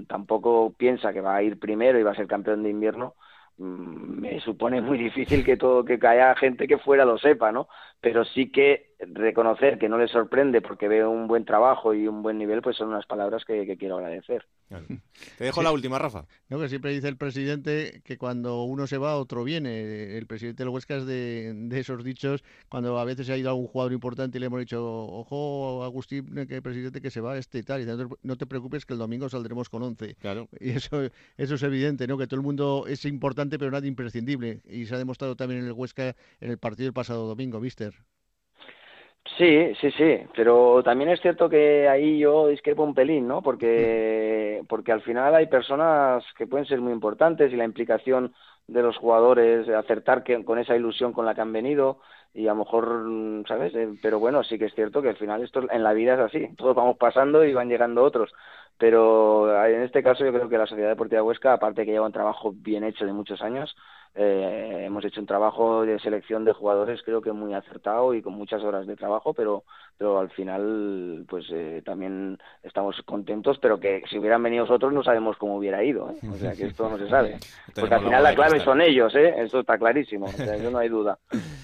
[0.08, 3.14] tampoco piensa que va a ir primero y va a ser campeón de invierno,
[3.58, 7.68] mm, me supone muy difícil que todo que haya gente que fuera lo sepa, ¿no?
[8.00, 12.22] Pero sí que reconocer que no le sorprende porque veo un buen trabajo y un
[12.22, 14.46] buen nivel, pues son unas palabras que, quiero agradecer.
[15.38, 16.26] Te dejo la última, Rafa.
[16.48, 20.16] No, que siempre dice el presidente que cuando uno se va, otro viene.
[20.16, 23.66] El presidente del Huesca es de, esos dichos, cuando a veces se ha ido algún
[23.66, 27.58] jugador importante y le hemos dicho, ojo, Agustín, que el presidente que se va este
[27.58, 27.86] y tal, y
[28.22, 30.16] no te preocupes que el domingo saldremos con 11.
[30.16, 30.48] Claro.
[30.60, 31.02] Y eso,
[31.36, 32.18] eso es evidente, ¿no?
[32.18, 34.60] Que todo el mundo es importante, pero nada imprescindible.
[34.68, 37.60] Y se ha demostrado también en el Huesca en el partido del pasado domingo,
[39.38, 43.42] Sí, sí, sí, pero también es cierto que ahí yo discrepo un pelín, ¿no?
[43.42, 48.34] Porque, porque al final hay personas que pueden ser muy importantes y la implicación
[48.66, 52.00] de los jugadores, acertar que, con esa ilusión con la que han venido
[52.34, 53.74] y a lo mejor, ¿sabes?
[53.74, 56.20] Eh, pero bueno, sí que es cierto que al final esto en la vida es
[56.20, 58.32] así, todos vamos pasando y van llegando otros,
[58.80, 62.12] pero en este caso yo creo que la Sociedad Deportiva Huesca, aparte que lleva un
[62.12, 63.76] trabajo bien hecho de muchos años,
[64.14, 68.32] eh, hemos hecho un trabajo de selección de jugadores creo que muy acertado y con
[68.32, 69.64] muchas horas de trabajo, pero,
[69.98, 75.04] pero al final pues eh, también estamos contentos, pero que si hubieran venido otros no
[75.04, 76.16] sabemos cómo hubiera ido, ¿eh?
[76.28, 77.38] o sea que esto no se sabe,
[77.78, 79.34] porque al final la clave son ellos, ¿eh?
[79.36, 81.18] eso está clarísimo, o sea, eso no hay duda.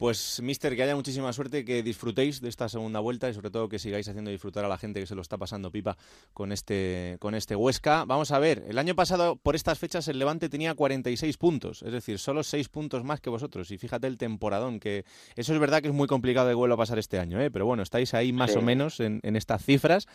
[0.00, 3.68] Pues, Mister, que haya muchísima suerte, que disfrutéis de esta segunda vuelta y sobre todo
[3.68, 5.98] que sigáis haciendo disfrutar a la gente que se lo está pasando pipa
[6.32, 8.06] con este, con este Huesca.
[8.06, 11.92] Vamos a ver, el año pasado por estas fechas el Levante tenía 46 puntos, es
[11.92, 13.70] decir, solo 6 puntos más que vosotros.
[13.72, 15.04] Y fíjate el temporadón, que
[15.36, 17.50] eso es verdad que es muy complicado de vuelo a pasar este año, ¿eh?
[17.50, 20.06] pero bueno, estáis ahí más o menos en, estas cifras.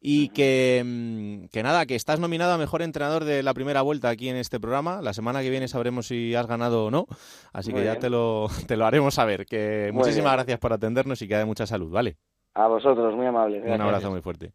[0.00, 4.08] Y que, mm, que nada, que estás nominado a mejor entrenador de la primera vuelta
[4.08, 5.02] aquí en este programa.
[5.02, 7.08] La semana que viene sabremos si has ganado o no,
[7.52, 11.28] así que ya te lo, te lo haremos saber que muchísimas gracias por atendernos y
[11.28, 12.16] que haya mucha salud, ¿vale?
[12.54, 13.62] A vosotros, muy amable.
[13.62, 14.52] Un abrazo muy fuerte.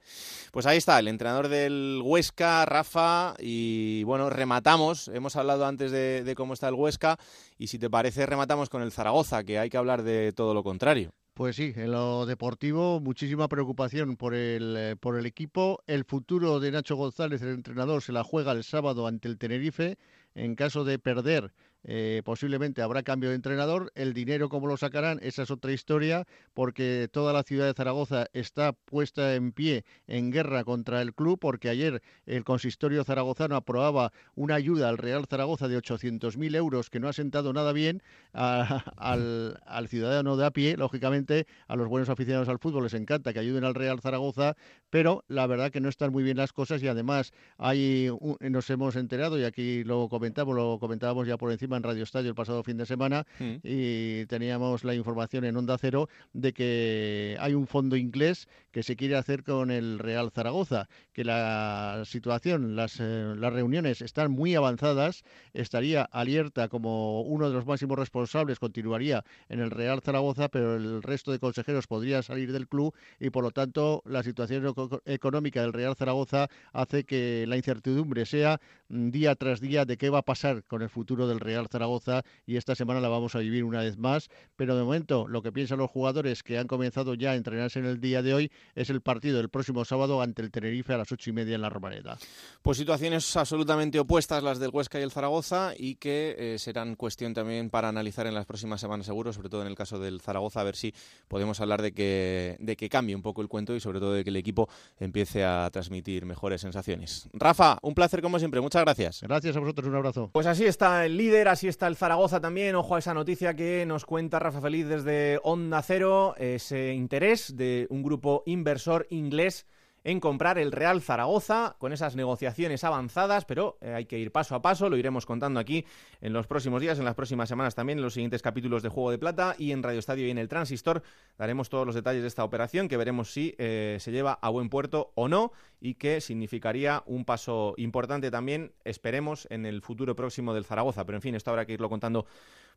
[0.51, 5.07] Pues ahí está, el entrenador del Huesca, Rafa, y bueno, rematamos.
[5.07, 7.17] Hemos hablado antes de, cómo está el Huesca,
[7.57, 10.63] y si te parece, rematamos con el Zaragoza, que hay que hablar de todo lo
[10.63, 11.09] contrario.
[11.33, 15.79] Pues sí, en lo deportivo muchísima preocupación por el, por el equipo.
[15.87, 19.97] El futuro de Nacho González, el entrenador, se la juega el sábado ante el Tenerife.
[20.35, 21.51] En caso de perder,
[21.87, 23.91] eh, posiblemente habrá cambio de entrenador.
[23.95, 28.27] El dinero, cómo lo sacarán, esa es otra historia, porque toda la ciudad de Zaragoza
[28.33, 34.11] está puesta en pie en guerra contra el club, porque ayer el consistorio zaragozano aprobaba
[34.35, 39.57] una ayuda al Real Zaragoza de 800.000 euros, que no ha sentado nada bien al,
[39.65, 40.75] al, ciudadano de a pie.
[40.75, 44.57] Lógicamente, a los buenos aficionados al fútbol les encanta que ayuden al Real Zaragoza,
[44.89, 48.09] pero la verdad que no están muy bien las cosas y además hay,
[48.41, 52.29] nos hemos enterado, y aquí lo comentamos, lo comentábamos ya por encima, en Radio Estadio
[52.29, 53.55] el pasado fin de semana mm.
[53.63, 58.95] y teníamos la información en Onda Cero de que hay un fondo inglés que se
[58.95, 64.55] quiere hacer con el Real Zaragoza, que la situación, las, eh, las reuniones están muy
[64.55, 70.75] avanzadas, estaría alerta como uno de los máximos responsables, continuaría en el Real Zaragoza, pero
[70.75, 74.73] el resto de consejeros podría salir del club y por lo tanto la situación
[75.05, 78.59] económica del Real Zaragoza hace que la incertidumbre sea
[78.89, 82.57] día tras día de qué va a pasar con el futuro del Real Zaragoza y
[82.57, 84.29] esta semana la vamos a vivir una vez más.
[84.55, 87.85] Pero de momento lo que piensan los jugadores que han comenzado ya a entrenarse en
[87.85, 91.11] el día de hoy es el partido del próximo sábado ante el Tenerife a las
[91.11, 92.17] ocho y media en la Romareda.
[92.61, 97.33] Pues situaciones absolutamente opuestas las del Huesca y el Zaragoza y que eh, serán cuestión
[97.33, 100.61] también para analizar en las próximas semanas seguro, sobre todo en el caso del Zaragoza,
[100.61, 100.93] a ver si
[101.27, 104.23] podemos hablar de que, de que cambie un poco el cuento y sobre todo de
[104.23, 104.69] que el equipo
[104.99, 107.29] empiece a transmitir mejores sensaciones.
[107.33, 109.21] Rafa, un placer como siempre, muchas gracias.
[109.21, 110.29] Gracias a vosotros, un abrazo.
[110.33, 112.75] Pues así está el líder así está el Zaragoza también.
[112.75, 117.87] Ojo a esa noticia que nos cuenta Rafa Feliz desde Onda Cero, ese interés de
[117.89, 119.65] un grupo inversor inglés
[120.07, 124.55] en comprar el Real Zaragoza con esas negociaciones avanzadas, pero eh, hay que ir paso
[124.55, 125.85] a paso, lo iremos contando aquí
[126.21, 129.11] en los próximos días, en las próximas semanas también, en los siguientes capítulos de Juego
[129.11, 131.03] de Plata y en Radio Estadio y en el Transistor
[131.37, 134.69] daremos todos los detalles de esta operación que veremos si eh, se lleva a buen
[134.69, 140.53] puerto o no y que significaría un paso importante también, esperemos, en el futuro próximo
[140.53, 141.05] del Zaragoza.
[141.05, 142.25] Pero en fin, esto habrá que irlo contando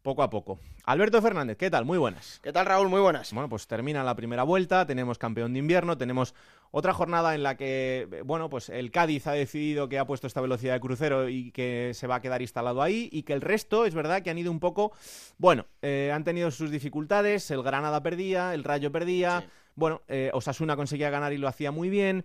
[0.02, 0.58] poco a poco.
[0.84, 1.84] Alberto Fernández, ¿qué tal?
[1.84, 2.40] Muy buenas.
[2.42, 2.88] ¿Qué tal, Raúl?
[2.88, 3.32] Muy buenas.
[3.32, 6.34] Bueno, pues termina la primera vuelta, tenemos campeón de invierno, tenemos
[6.70, 10.40] otra jornada en la que, bueno, pues el Cádiz ha decidido que ha puesto esta
[10.40, 13.84] velocidad de crucero y que se va a quedar instalado ahí y que el resto
[13.84, 14.92] es verdad que han ido un poco,
[15.38, 20.76] bueno, eh, han tenido sus dificultades, el Granada perdía, el Rayo perdía, bueno, eh, Osasuna
[20.76, 22.24] conseguía ganar y lo hacía muy bien.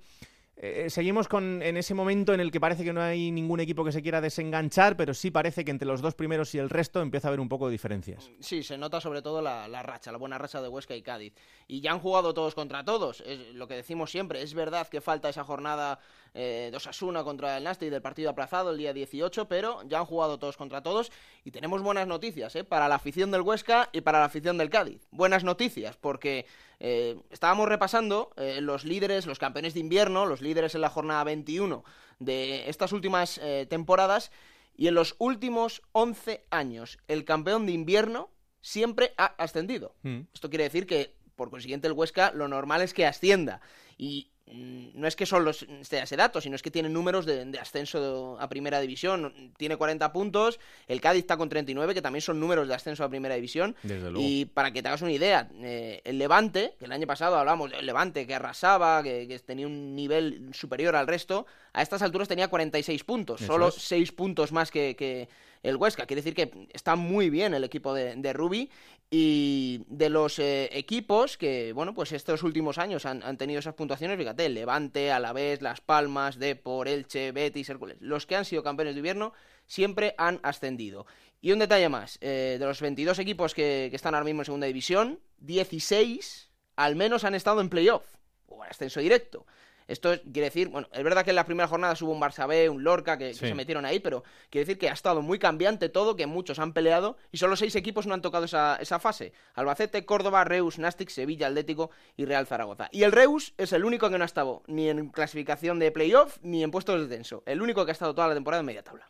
[0.57, 3.83] Eh, seguimos con en ese momento en el que parece que no hay ningún equipo
[3.83, 7.01] que se quiera desenganchar, pero sí parece que entre los dos primeros y el resto
[7.01, 8.31] empieza a haber un poco de diferencias.
[8.39, 11.33] Sí, se nota sobre todo la, racha, la buena racha de Huesca y Cádiz.
[11.67, 14.41] Y ya han jugado todos contra todos, es lo que decimos siempre.
[14.41, 15.99] Es verdad que falta esa jornada
[16.35, 20.05] eh, de Osasuna contra el Nasti del partido aplazado el día 18, pero ya han
[20.05, 21.11] jugado todos contra todos
[21.45, 22.65] y tenemos buenas noticias ¿eh?
[22.65, 25.07] para la afición del Huesca y para la afición del Cádiz.
[25.11, 26.45] Buenas noticias porque
[26.81, 31.23] eh, estábamos repasando eh, los líderes, los campeones de invierno, los líderes en la jornada
[31.23, 31.85] 21
[32.19, 34.31] de estas últimas temporadas
[34.75, 38.29] y en los últimos 11 años el campeón de invierno
[38.61, 39.95] siempre ha ascendido.
[40.03, 40.21] Mm.
[40.33, 43.61] Esto quiere decir que por consiguiente el Huesca lo normal es que ascienda.
[43.97, 48.37] Y no es que solo esté ese dato, sino es que tiene números de, ascenso
[48.39, 49.51] a primera división.
[49.57, 53.09] Tiene 40 puntos, el Cádiz está con 39, que también son números de ascenso a
[53.09, 53.75] primera división.
[54.15, 57.71] Y para que te hagas una idea, eh, el Levante, que el año pasado hablamos
[57.71, 62.47] del Levante, que arrasaba, que, tenía un nivel superior al resto, a estas alturas tenía
[62.47, 65.27] 46 puntos, solo 6 puntos más que,
[65.63, 66.05] el Huesca.
[66.05, 68.69] Quiere decir que está muy bien el equipo de, de Rubi
[69.17, 74.17] y de los eh, equipos que, bueno, pues estos últimos años han, tenido esas puntuaciones,
[74.17, 78.99] fíjate, Levante, Alavés, Las Palmas, Depor, Elche, Betis, Hércules, los que han sido campeones de
[78.99, 79.31] invierno
[79.67, 81.05] siempre han ascendido.
[81.39, 84.45] Y un detalle más, eh, de los 22 equipos que, que, están ahora mismo en
[84.47, 89.45] segunda división, 16 al menos han estado en playoff, o en ascenso directo.
[89.87, 92.69] Esto quiere decir, bueno, es verdad que en la primera jornada hubo un Barça B,
[92.69, 96.15] un Lorca que, se metieron ahí, pero quiere decir que ha estado muy cambiante todo,
[96.15, 99.33] que muchos han peleado y solo seis equipos no han tocado esa, esa fase.
[99.53, 102.89] Albacete, Córdoba, Reus, Nastic, Sevilla, Atlético y Real Zaragoza.
[102.91, 106.37] Y el Reus es el único que no ha estado ni en clasificación de playoff
[106.41, 107.43] ni en puestos de descenso.
[107.45, 109.07] El único que ha estado toda la temporada en media tabla.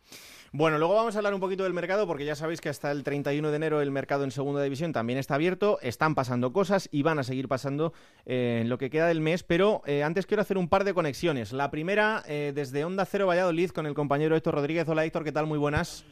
[0.58, 3.04] Bueno, luego vamos a hablar un poquito del mercado porque ya sabéis que hasta el
[3.04, 7.02] 31 de enero el mercado en segunda división también está abierto, están pasando cosas y
[7.02, 7.92] van a seguir pasando
[8.24, 10.94] eh, en lo que queda del mes, pero eh, antes quiero hacer un par de
[10.94, 11.52] conexiones.
[11.52, 14.88] La primera eh, desde Onda Cero Valladolid con el compañero Héctor Rodríguez.
[14.88, 15.44] Hola Héctor, ¿qué tal?
[15.44, 16.06] Muy buenas.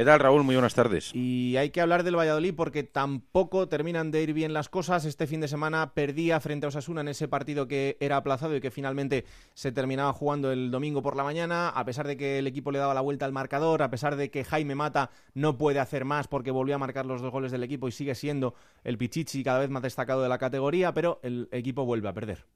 [0.00, 0.44] ¿Qué tal, Raúl?
[0.44, 1.14] Muy buenas tardes.
[1.14, 5.04] Y hay que hablar del Valladolid porque tampoco terminan de ir bien las cosas.
[5.04, 8.62] Este fin de semana perdía frente a Osasuna en ese partido que era aplazado y
[8.62, 12.46] que finalmente se terminaba jugando el domingo por la mañana, a pesar de que el
[12.46, 15.80] equipo le daba la vuelta al marcador, a pesar de que Jaime Mata no puede
[15.80, 18.96] hacer más porque volvió a marcar los dos goles del equipo y sigue siendo el
[18.96, 22.46] Pichichi cada vez más destacado de la categoría, pero el equipo vuelve a perder.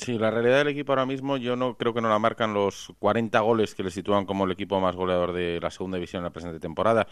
[0.00, 2.90] Sí, la realidad del equipo ahora mismo yo no creo que no la marcan los
[3.00, 6.24] 40 goles que le sitúan como el equipo más goleador de la segunda división en
[6.24, 7.06] la presente temporada.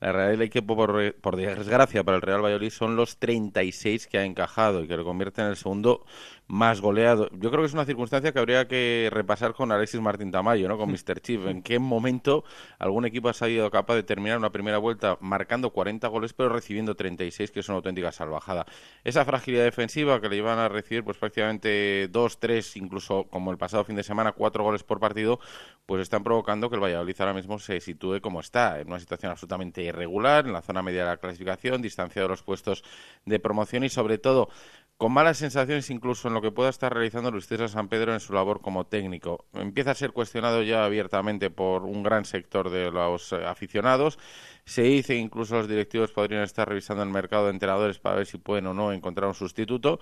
[0.00, 4.18] La realidad del equipo, por, por desgracia para el Real Valladolid, son los 36 que
[4.18, 6.04] ha encajado y que lo convierte en el segundo
[6.52, 7.30] más goleado.
[7.32, 10.76] Yo creo que es una circunstancia que habría que repasar con Alexis Martín Tamayo, ¿no?
[10.76, 11.18] con Mr.
[11.22, 11.46] Chief.
[11.46, 12.44] ¿En qué momento
[12.78, 16.94] algún equipo ha sido capaz de terminar una primera vuelta marcando 40 goles pero recibiendo
[16.94, 18.66] 36, que es una auténtica salvajada?
[19.02, 23.56] Esa fragilidad defensiva que le iban a recibir pues prácticamente dos, tres, incluso como el
[23.56, 25.40] pasado fin de semana, cuatro goles por partido,
[25.86, 29.32] pues están provocando que el Valladolid ahora mismo se sitúe como está, en una situación
[29.32, 32.84] absolutamente irregular, en la zona media de la clasificación, distanciado de los puestos
[33.24, 34.50] de promoción y sobre todo
[34.96, 38.20] con malas sensaciones incluso en lo que pueda estar realizando Luis César San Pedro en
[38.20, 39.46] su labor como técnico.
[39.52, 44.18] Empieza a ser cuestionado ya abiertamente por un gran sector de los eh, aficionados.
[44.64, 48.38] Se dice incluso los directivos podrían estar revisando el mercado de entrenadores para ver si
[48.38, 49.98] pueden o no encontrar un sustituto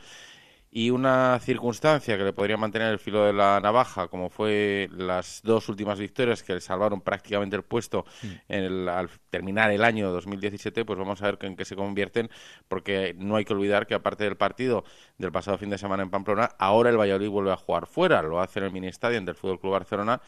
[0.73, 5.41] y una circunstancia que le podría mantener el filo de la navaja, como fue las
[5.43, 8.27] dos últimas victorias que le salvaron prácticamente el puesto mm.
[8.49, 12.31] en el, al terminar el año 2017, pues vamos a ver en qué se convierten,
[12.69, 14.85] porque no hay que olvidar que aparte del partido
[15.19, 18.41] del pasado fin de semana en Pamplona, ahora el Valladolid vuelve a jugar fuera, lo
[18.41, 20.21] hace en el mini estadio del Fútbol Club Barcelona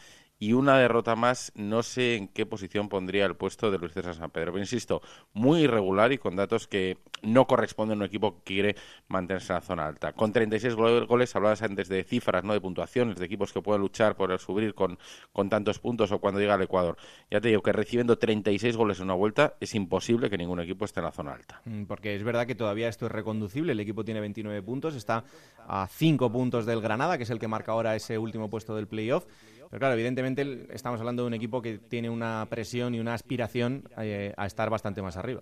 [0.43, 4.13] y una derrota más, no sé en qué posición pondría el puesto de Luis César
[4.13, 4.51] San Pedro.
[4.51, 5.01] Pero insisto,
[5.31, 8.75] muy irregular y con datos que no corresponden a un equipo que quiere
[9.07, 10.11] mantenerse en la zona alta.
[10.11, 14.17] Con 36 goles, hablabas antes de cifras, no de puntuaciones, de equipos que pueden luchar
[14.17, 14.99] por subir con,
[15.31, 16.97] con tantos puntos o cuando llega al Ecuador.
[17.31, 20.83] Ya te digo que recibiendo 36 goles en una vuelta es imposible que ningún equipo
[20.83, 21.61] esté en la zona alta.
[21.63, 23.71] Mm, porque es verdad que todavía esto es reconducible.
[23.71, 25.23] El equipo tiene 29 puntos, está
[25.69, 28.87] a 5 puntos del Granada, que es el que marca ahora ese último puesto del
[28.87, 29.25] playoff.
[29.73, 33.89] Pero claro, evidentemente estamos hablando de un equipo que tiene una presión y una aspiración
[33.97, 35.41] eh, a estar bastante más arriba.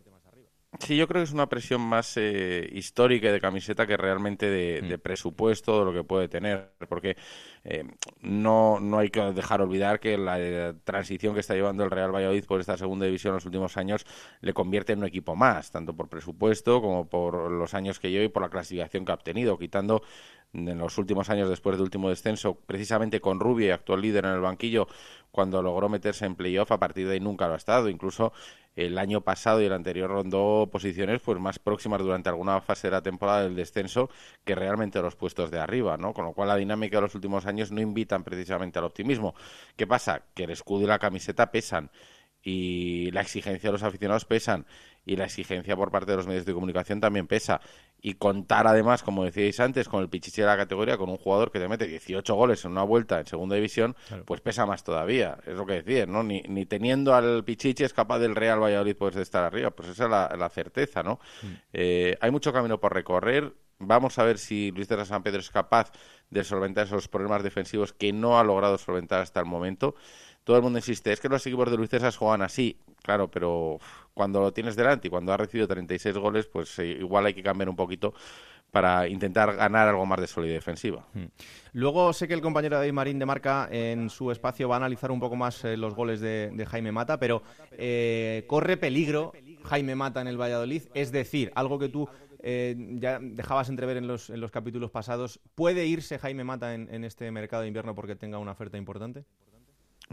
[0.80, 4.98] Sí, yo creo que es una presión más eh, histórica de camiseta que realmente de,
[4.98, 5.02] mm.
[5.02, 7.18] presupuesto de lo que puede tener, porque
[7.66, 7.84] eh,
[8.22, 12.46] no, no hay que dejar olvidar que la transición que está llevando el Real Valladolid
[12.46, 14.06] por esta segunda división en los últimos años
[14.40, 18.24] le convierte en un equipo más, tanto por presupuesto como por los años que lleva
[18.24, 20.04] y por la clasificación que ha obtenido, quitando
[20.54, 24.42] en los últimos años después del último descenso, precisamente con Rubio, actual líder en el
[24.42, 24.88] banquillo,
[25.32, 27.88] cuando logró meterse en playoff, a partir de ahí nunca lo ha estado.
[27.90, 28.34] Incluso
[28.76, 32.92] el año pasado y el anterior rondó posiciones pues más próximas durante alguna fase de
[32.92, 34.10] la temporada del descenso
[34.44, 36.14] que realmente los puestos de arriba, ¿no?
[36.14, 39.36] Con lo cual la dinámica de los últimos años no invitan precisamente al optimismo.
[39.76, 40.24] ¿Qué pasa?
[40.34, 41.92] Que el escudo y la camiseta pesan
[42.44, 44.66] y la exigencia de los aficionados pesan
[45.06, 47.62] y la exigencia por parte de los medios de comunicación también pesa.
[48.04, 51.52] Y contar además, como decíais antes, con el pichichi de la categoría, con un jugador
[51.52, 55.38] que te mete 18 goles en una vuelta en segunda división, pues pesa más todavía.
[55.46, 56.24] Es lo que decías, ¿no?
[56.24, 59.72] Ni, ni teniendo al pichichi es capaz del Real Valladolid poder estar arriba.
[59.72, 61.20] Pues esa es la, certeza, ¿no?
[61.44, 61.48] Mm.
[61.74, 63.54] Eh, hay mucho camino por recorrer.
[63.78, 65.92] Vamos a ver si Luis de San Pedro es capaz
[66.30, 69.96] de solventar esos problemas defensivos que no ha logrado solventar hasta el momento
[70.44, 73.80] todo el mundo insiste, es que los equipos de Luis César juegan así, claro, pero
[74.14, 77.44] cuando lo tienes delante y cuando ha recibido 36 goles, pues eh, igual hay que
[77.44, 78.14] cambiar un poquito
[78.72, 81.06] para intentar ganar algo más de solidez defensiva.
[81.14, 81.26] Hmm.
[81.74, 85.12] Luego sé que el compañero David Marín de Marca en su espacio va a analizar
[85.12, 90.22] un poco más eh, los goles de, Jaime Mata, pero eh, corre peligro Jaime Mata
[90.22, 92.10] en el Valladolid, es decir, algo que tú
[92.44, 97.30] ya dejabas entrever en los, en los capítulos pasados, ¿puede irse Jaime Mata en este
[97.30, 99.26] mercado de invierno porque tenga una oferta importante?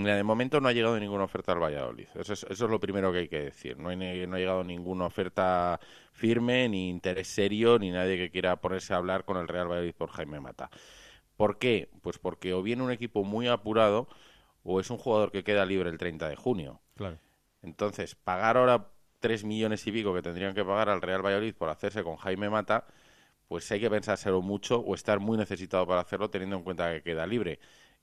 [0.05, 2.07] De momento no ha llegado ninguna oferta al Valladolid.
[2.15, 3.77] Eso es, eso es lo primero que hay que decir.
[3.77, 5.81] No, no ha llegado ninguna oferta
[6.13, 9.95] firme, ni interés serio, ni nadie que quiera ponerse a hablar con el Real Valladolid
[9.95, 10.71] por Jaime Mata.
[11.37, 11.91] ¿Por qué?
[12.03, 14.09] Pues porque o viene un equipo muy apurado
[14.63, 16.81] o es un jugador que queda libre el 30 de junio.
[16.95, 17.19] Claro.
[17.63, 21.71] Entonces, pagar ahora tres millones y pico que tendrían que pagar al Real Valladolid por
[21.71, 22.87] hacerse con Jaime Mata,
[23.49, 27.03] pues hay que pensárselo mucho o estar muy necesitado para hacerlo teniendo en cuenta que
[27.03, 27.59] queda libre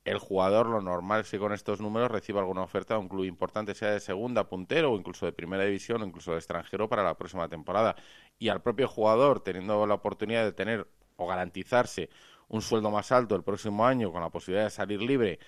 [0.06, 3.26] el jugador lo normal es que con estos números reciba alguna oferta de un club
[3.26, 7.04] importante, sea de segunda, puntero o incluso de primera división o incluso de extranjero para
[7.04, 7.96] la próxima temporada.
[8.38, 10.88] Y al propio jugador, teniendo la oportunidad de tener
[11.18, 12.10] o garantizarse
[12.50, 15.40] un sueldo más alto el próximo año con la posibilidad de salir libre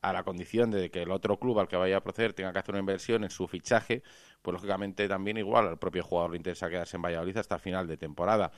[0.00, 2.58] a la condición de que el otro club al que vaya a proceder tenga que
[2.58, 4.02] hacer una inversión en su fichaje,
[4.40, 7.98] pues lógicamente también igual al propio jugador le interesa quedarse en Valladolid hasta final de
[7.98, 8.50] temporada.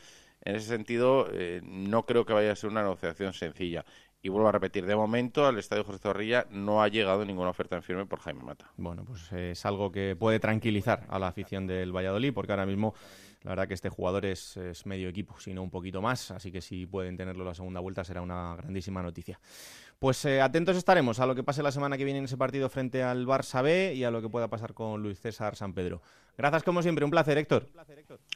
[0.44, 3.84] En ese sentido, eh, no creo que vaya a ser una negociación sencilla.
[4.20, 7.76] Y vuelvo a repetir, de momento al Estadio José Zorrilla no ha llegado ninguna oferta
[7.76, 8.70] en firme por Jaime Mata.
[8.76, 12.94] Bueno, pues es algo que puede tranquilizar a la afición del Valladolid, porque ahora mismo
[13.42, 16.60] la verdad que este jugador es, medio equipo, si no un poquito más, así que
[16.60, 19.38] si pueden tenerlo la segunda vuelta será una grandísima noticia.
[19.98, 22.68] Pues eh, atentos estaremos a lo que pase la semana que viene en ese partido
[22.68, 26.02] frente al Barça B y a lo que pueda pasar con Luis César San Pedro.
[26.36, 27.66] Gracias como siempre, un placer Héctor.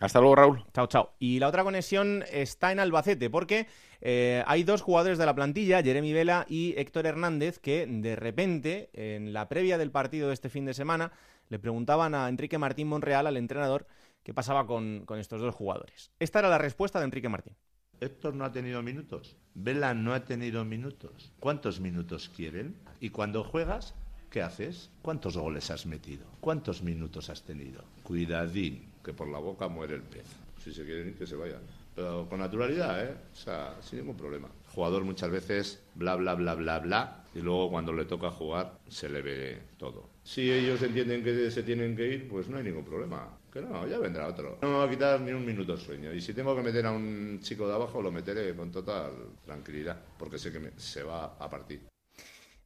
[0.00, 0.64] Hasta luego Raúl.
[0.74, 1.12] Chao, chao.
[1.20, 3.68] Y la otra conexión está en Albacete porque
[4.00, 8.90] eh, hay dos jugadores de la plantilla, Jeremy Vela y Héctor Hernández, que de repente
[8.92, 11.12] en la previa del partido de este fin de semana
[11.48, 13.86] le preguntaban a Enrique Martín Monreal, al entrenador,
[14.24, 16.10] qué pasaba con, con estos dos jugadores.
[16.18, 17.54] Esta era la respuesta de Enrique Martín.
[18.02, 21.30] Héctor no ha tenido minutos, Vela no ha tenido minutos.
[21.38, 22.74] ¿Cuántos minutos quieren?
[22.98, 23.94] Y cuando juegas,
[24.28, 24.90] ¿qué haces?
[25.02, 26.24] ¿Cuántos goles has metido?
[26.40, 27.84] ¿Cuántos minutos has tenido?
[28.02, 30.26] Cuidadín, que por la boca muere el pez.
[30.64, 31.60] Si se quieren ir, que se vayan.
[31.94, 33.14] Pero con naturalidad, ¿eh?
[33.32, 34.48] O sea, sin ningún problema.
[34.74, 39.08] Jugador muchas veces bla, bla, bla, bla, bla, y luego cuando le toca jugar se
[39.08, 40.08] le ve todo.
[40.24, 43.38] Si ellos entienden que se tienen que ir, pues no hay ningún problema.
[43.52, 44.58] Que no, ya vendrá otro.
[44.62, 46.12] No me va a quitar ni un minuto de sueño.
[46.14, 49.10] Y si tengo que meter a un chico de abajo, lo meteré con total
[49.44, 51.82] tranquilidad, porque sé que se va a partir.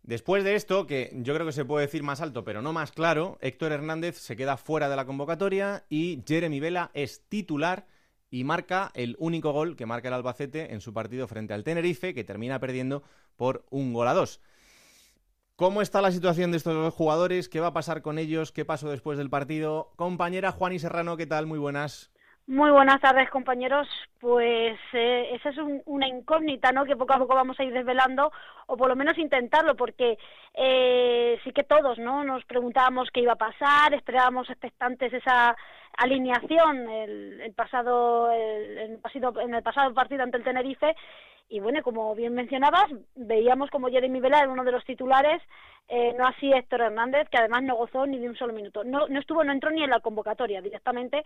[0.04, 2.92] Después de esto, que yo creo que se puede decir más alto, pero no más
[2.92, 7.88] claro, Héctor Hernández se queda fuera de la convocatoria y Jeremy Vela es titular
[8.30, 12.14] y marca el único gol que marca el Albacete en su partido frente al Tenerife,
[12.14, 13.02] que termina perdiendo
[13.34, 14.40] por un gol a dos.
[15.56, 17.48] ¿Cómo está la situación de estos dos jugadores?
[17.48, 18.52] ¿Qué va a pasar con ellos?
[18.52, 19.90] ¿Qué pasó después del partido?
[19.96, 21.46] Compañera Juan y Serrano, ¿qué tal?
[21.46, 22.12] Muy buenas.
[22.46, 23.88] Muy buenas tardes, compañeros.
[24.20, 26.84] Pues eh, esa es una incógnita, ¿no?
[26.84, 28.30] Que poco a poco vamos a ir desvelando,
[28.66, 30.18] o por lo menos intentarlo, porque
[30.52, 32.22] eh, sí que todos, ¿no?
[32.22, 35.56] Nos preguntábamos qué iba a pasar, esperábamos expectantes esa
[35.96, 40.94] alineación el, pasado, el, en el pasado partido ante el Tenerife,
[41.48, 45.40] y bueno, como bien mencionabas, veíamos como Jeremy Vela era uno de los titulares,
[45.88, 48.82] eh, no así Héctor Hernández, que además no gozó ni de un solo minuto.
[48.82, 51.22] No, no estuvo, no entró ni en la convocatoria directamente.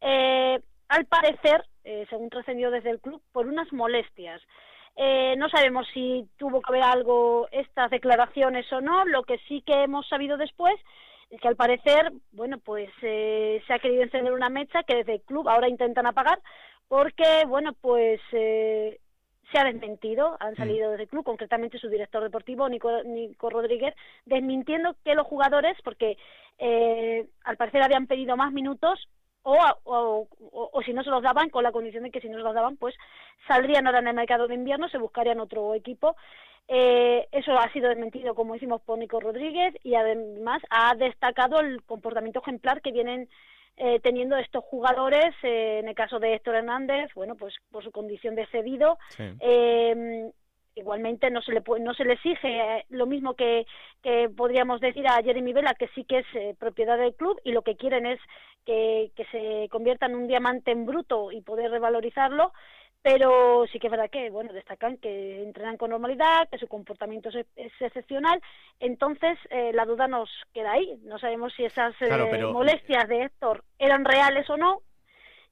[0.00, 4.40] Eh, al parecer, eh, según trascendió desde el club, por unas molestias.
[5.36, 9.04] no sabemos si tuvo que ver algo estas declaraciones o no.
[9.06, 10.74] Lo que sí que hemos sabido después
[11.30, 15.22] es que al parecer, bueno, pues se ha querido encender una mecha que desde el
[15.22, 16.38] club ahora intentan apagar
[16.86, 18.20] porque, bueno, pues
[19.50, 20.56] se ha desmentido, han mm.
[20.56, 23.94] salido del club, concretamente su director deportivo, Nico, Nico Rodríguez,
[24.26, 26.16] desmintiendo que los jugadores, porque
[26.58, 29.08] eh, al parecer habían pedido más minutos,
[29.42, 32.38] o, o, o, si no se los daban, con la condición de que si no
[32.38, 32.94] se los daban, pues
[33.46, 36.16] saldrían ahora en el mercado de invierno, se buscarían otro equipo.
[36.66, 41.82] Eh, eso ha sido desmentido, como decimos, por Nico Rodríguez y además ha destacado el
[41.82, 43.28] comportamiento ejemplar que vienen
[43.76, 47.90] eh, teniendo estos jugadores, eh, en el caso de Héctor Hernández, bueno, pues por su
[47.90, 50.30] condición de cedido, eh,
[50.76, 53.66] igualmente no se le no se le exige lo mismo que,
[54.02, 57.62] que podríamos decir a Jeremy Vela que sí que es propiedad del club y lo
[57.62, 58.20] que quieren es
[58.64, 62.52] que, que se convierta en un diamante en bruto y poder revalorizarlo
[63.04, 67.28] pero sí que es verdad que, bueno, destacan que entrenan con normalidad, que su comportamiento
[67.28, 67.46] es,
[67.78, 68.40] excepcional,
[68.80, 73.62] entonces eh, la duda nos queda ahí, no sabemos si esas eh, molestias de Héctor
[73.78, 74.80] eran reales o no,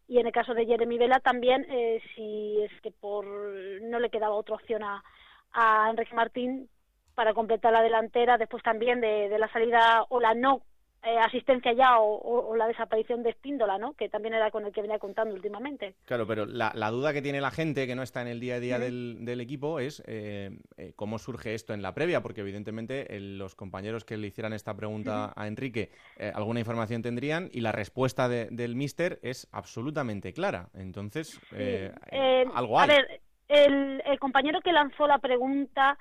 [0.09, 4.09] y en el caso de Jeremy Vela también, eh, si es que por no le
[4.09, 5.05] quedaba otra opción a,
[5.53, 6.70] a Enrique Martín
[7.14, 10.62] para completar la delantera, después también de, de la salida o la no
[11.05, 13.94] eh, asistencia ya o, la desaparición de Espíndola, ¿no?
[13.94, 15.96] Que también era con el que venía contando últimamente.
[16.05, 18.61] Claro, pero la, duda que tiene la gente que no está en el día a
[18.61, 23.57] día del, equipo es eh, eh, cómo surge esto en la previa, porque evidentemente los
[23.57, 25.90] compañeros que le hicieran esta pregunta a Enrique
[26.34, 30.68] alguna información tendrían y la respuesta del míster es absolutamente clara.
[30.74, 31.40] Entonces,
[32.55, 32.90] algo hay.
[32.90, 35.98] A ver, el, el compañero que lanzó la pregunta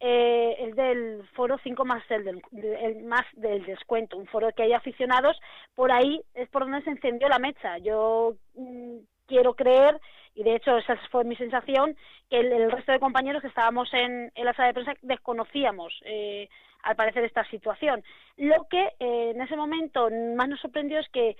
[0.00, 4.64] eh, es del foro 5 más el, del, el más del descuento, un foro que
[4.64, 5.38] hay aficionados,
[5.74, 7.78] por ahí es por donde se encendió la mecha.
[7.78, 10.00] Yo mm, quiero creer,
[10.34, 11.96] y de hecho esa fue mi sensación,
[12.28, 16.48] que el, resto de compañeros que estábamos en, en, la sala de prensa desconocíamos, eh,
[16.82, 18.04] al parecer, esta situación.
[18.36, 21.36] Lo que eh, en ese momento más nos sorprendió es que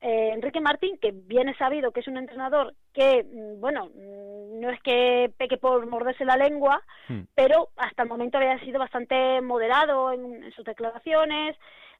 [0.00, 4.70] eh, Enrique Martín, que viene sabido que es un entrenador que, mm, bueno, mm, no
[4.70, 7.22] es que peque por morderse la lengua, hmm.
[7.34, 11.56] pero hasta el momento había sido bastante moderado en, sus declaraciones,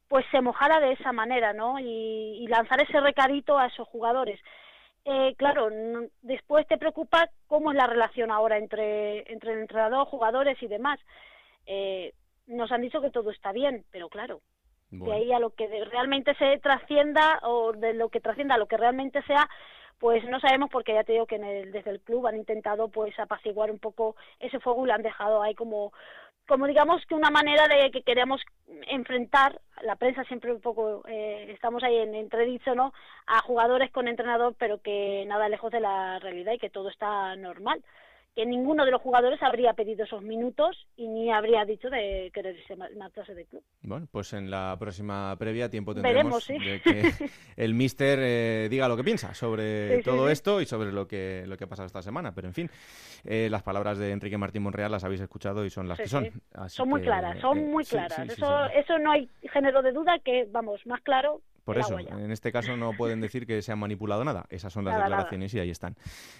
[0.08, 1.78] pues se mojara de esa manera, ¿no?
[1.80, 4.40] Y, lanzar ese recadito a esos jugadores.
[5.04, 5.68] Eh, claro,
[6.22, 10.98] después te preocupa cómo es la relación ahora entre, entre el entrenador, jugadores y demás.
[11.66, 12.14] Eh,
[12.46, 14.40] nos han dicho que todo está bien, pero claro,
[14.90, 18.66] de ahí a lo que realmente se trascienda o de lo que trascienda a lo
[18.66, 19.48] que realmente sea,
[19.98, 22.88] pues no sabemos porque ya te digo que en el, desde el club han intentado
[22.88, 25.92] pues apaciguar un poco ese fuego y lo han dejado ahí como
[26.46, 28.40] como digamos que una manera de que queremos
[28.86, 32.94] enfrentar la prensa siempre un poco eh, estamos ahí en entredicho no
[33.26, 37.36] a jugadores con entrenador pero que nada lejos de la realidad y que todo está
[37.36, 37.84] normal
[38.38, 42.76] que ninguno de los jugadores habría pedido esos minutos y ni habría dicho de quererse
[42.76, 43.64] marcharse del club.
[43.82, 47.12] Bueno, pues en la próxima previa tiempo tendremos de que
[47.56, 51.56] el míster eh, diga lo que piensa sobre todo esto y sobre lo que, lo
[51.56, 52.32] que ha pasado esta semana.
[52.32, 52.70] Pero en fin,
[53.24, 56.30] eh, las palabras de Enrique Martín Monreal las habéis escuchado y son las que son.
[56.68, 58.20] son muy claras, son eh, muy claras.
[58.20, 62.50] eso, eso no hay género de duda que, vamos, más claro por eso, en este
[62.50, 64.46] caso no pueden decir que se han manipulado nada.
[64.48, 65.96] Esas son las declaraciones y ahí están.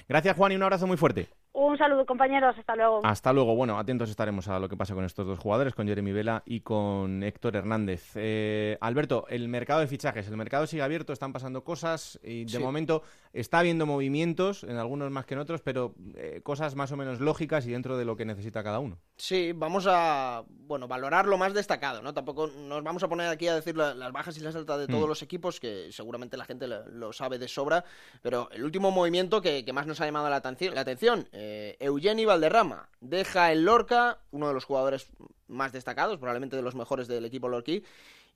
[0.08, 1.28] Gracias, Juan, y un abrazo muy fuerte.
[1.60, 2.54] Un saludo, compañeros.
[2.56, 3.00] Hasta luego.
[3.02, 3.56] Hasta luego.
[3.56, 6.60] Bueno, atentos estaremos a lo que pasa con estos dos jugadores, con Jeremy Vela y
[6.60, 8.12] con Héctor Hernández.
[8.14, 10.28] Eh, Alberto, el mercado de fichajes.
[10.28, 13.02] El mercado sigue abierto, están pasando cosas y de momento
[13.32, 17.18] está habiendo movimientos, en algunos más que en otros, pero eh, cosas más o menos
[17.18, 18.98] lógicas y dentro de lo que necesita cada uno.
[19.16, 22.14] Sí, vamos a bueno valorar lo más destacado, ¿no?
[22.14, 25.06] Tampoco nos vamos a poner aquí a decir las bajas y las altas de todos
[25.06, 25.08] mm.
[25.08, 27.84] los equipos, que seguramente la gente lo, sabe de sobra,
[28.22, 31.47] pero el último movimiento que, más nos ha llamado la atención, la atención eh,
[31.80, 35.08] Eugeni Valderrama deja el Lorca, uno de los jugadores
[35.46, 37.84] más destacados, probablemente de los mejores del equipo lorquí,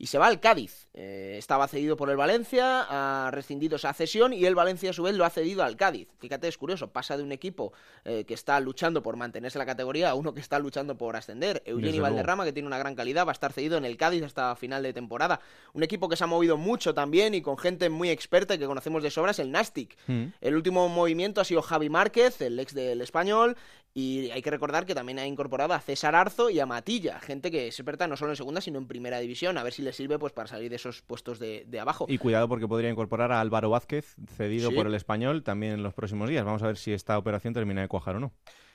[0.02, 0.88] y se va al Cádiz.
[0.94, 5.04] Eh, estaba cedido por el Valencia, ha rescindido esa cesión y el Valencia a su
[5.04, 6.08] vez lo ha cedido al Cádiz.
[6.18, 7.72] Fíjate, es curioso, pasa de un equipo
[8.04, 11.14] eh, que está luchando por mantenerse en la categoría a uno que está luchando por
[11.14, 11.62] ascender.
[11.66, 14.56] Eugenio Valderrama, que tiene una gran calidad, va a estar cedido en el Cádiz hasta
[14.56, 15.38] final de temporada.
[15.72, 19.04] Un equipo que se ha movido mucho también y con gente muy experta que conocemos
[19.04, 19.96] de sobras, el Nastic.
[20.08, 20.24] Mm.
[20.40, 23.56] El último movimiento ha sido Javi Márquez, el ex del español,
[23.94, 27.50] y hay que recordar que también ha incorporado a César Arzo y a Matilla, gente
[27.50, 29.92] que es experta no solo en segunda, sino en primera división, a ver si le
[29.92, 32.06] sirve pues para salir de esos puestos de, abajo.
[32.08, 35.94] Y cuidado porque podría incorporar a Álvaro Vázquez, cedido por el español, también en los
[35.94, 36.44] próximos días.
[36.44, 38.32] Vamos a ver si esta operación termina de cuajar o no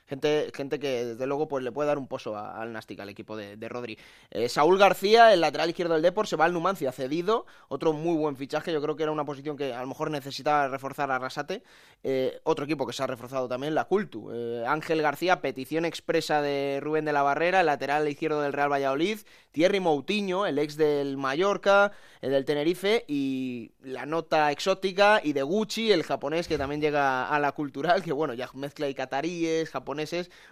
[0.08, 3.36] gente, gente que desde luego pues le puede dar un poso al Nastic, al equipo
[3.36, 3.98] de, Rodri.
[4.30, 8.16] Eh, Saúl García, el lateral izquierdo del Depor, se va al Numancia, cedido, otro muy
[8.16, 11.18] buen fichaje, yo creo que era una posición que a lo mejor necesitaba reforzar a
[11.18, 11.62] Rasate.
[12.02, 14.30] Eh, otro equipo que se ha reforzado también, la Cultu.
[14.32, 18.72] Eh, Ángel García, petición expresa de Rubén de la Barrera, el lateral izquierdo del Real
[18.72, 19.18] Valladolid,
[19.52, 25.42] Thierry Moutinho, el ex del Mallorca, el del Tenerife, y la nota exótica y de
[25.42, 29.70] Gucci, el japonés que también llega a la cultural, que bueno, ya mezcla y cataríes,
[29.70, 29.97] japonés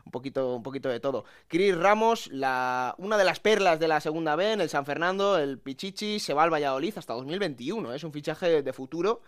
[0.04, 1.24] un poquito, un poquito de todo.
[1.48, 5.38] Chris Ramos, la, una de las perlas de la segunda B en el San Fernando,
[5.38, 9.22] el Pichichi, se va al Valladolid hasta 2021, es un fichaje de futuro.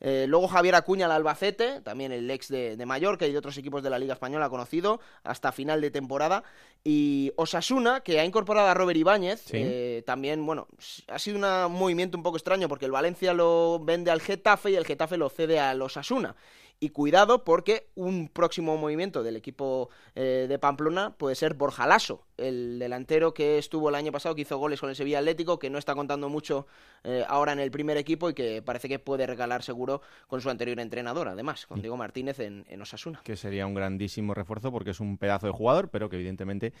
[0.00, 3.82] Eh, luego Javier Acuña al Albacete, también el ex de, Mallorca y de otros equipos
[3.82, 6.44] de la Liga Española conocido, hasta final de temporada.
[6.82, 10.68] Y Osasuna, que ha incorporado a Robert Ibáñez, eh, también, bueno,
[11.08, 14.76] ha sido un movimiento un poco extraño porque el Valencia lo vende al Getafe y
[14.76, 16.36] el Getafe lo cede al Osasuna.
[16.80, 22.26] Y cuidado porque un próximo movimiento del equipo eh, de Pamplona puede ser Borja Lasso,
[22.36, 25.70] el delantero que estuvo el año pasado, que hizo goles con el Sevilla Atlético, que
[25.70, 26.66] no está contando mucho
[27.04, 30.50] eh, ahora en el primer equipo y que parece que puede regalar seguro con su
[30.50, 33.22] anterior entrenador, además, con Diego Martínez en, en Osasuna.
[33.24, 36.72] Que sería un grandísimo refuerzo porque es un pedazo de jugador, pero que evidentemente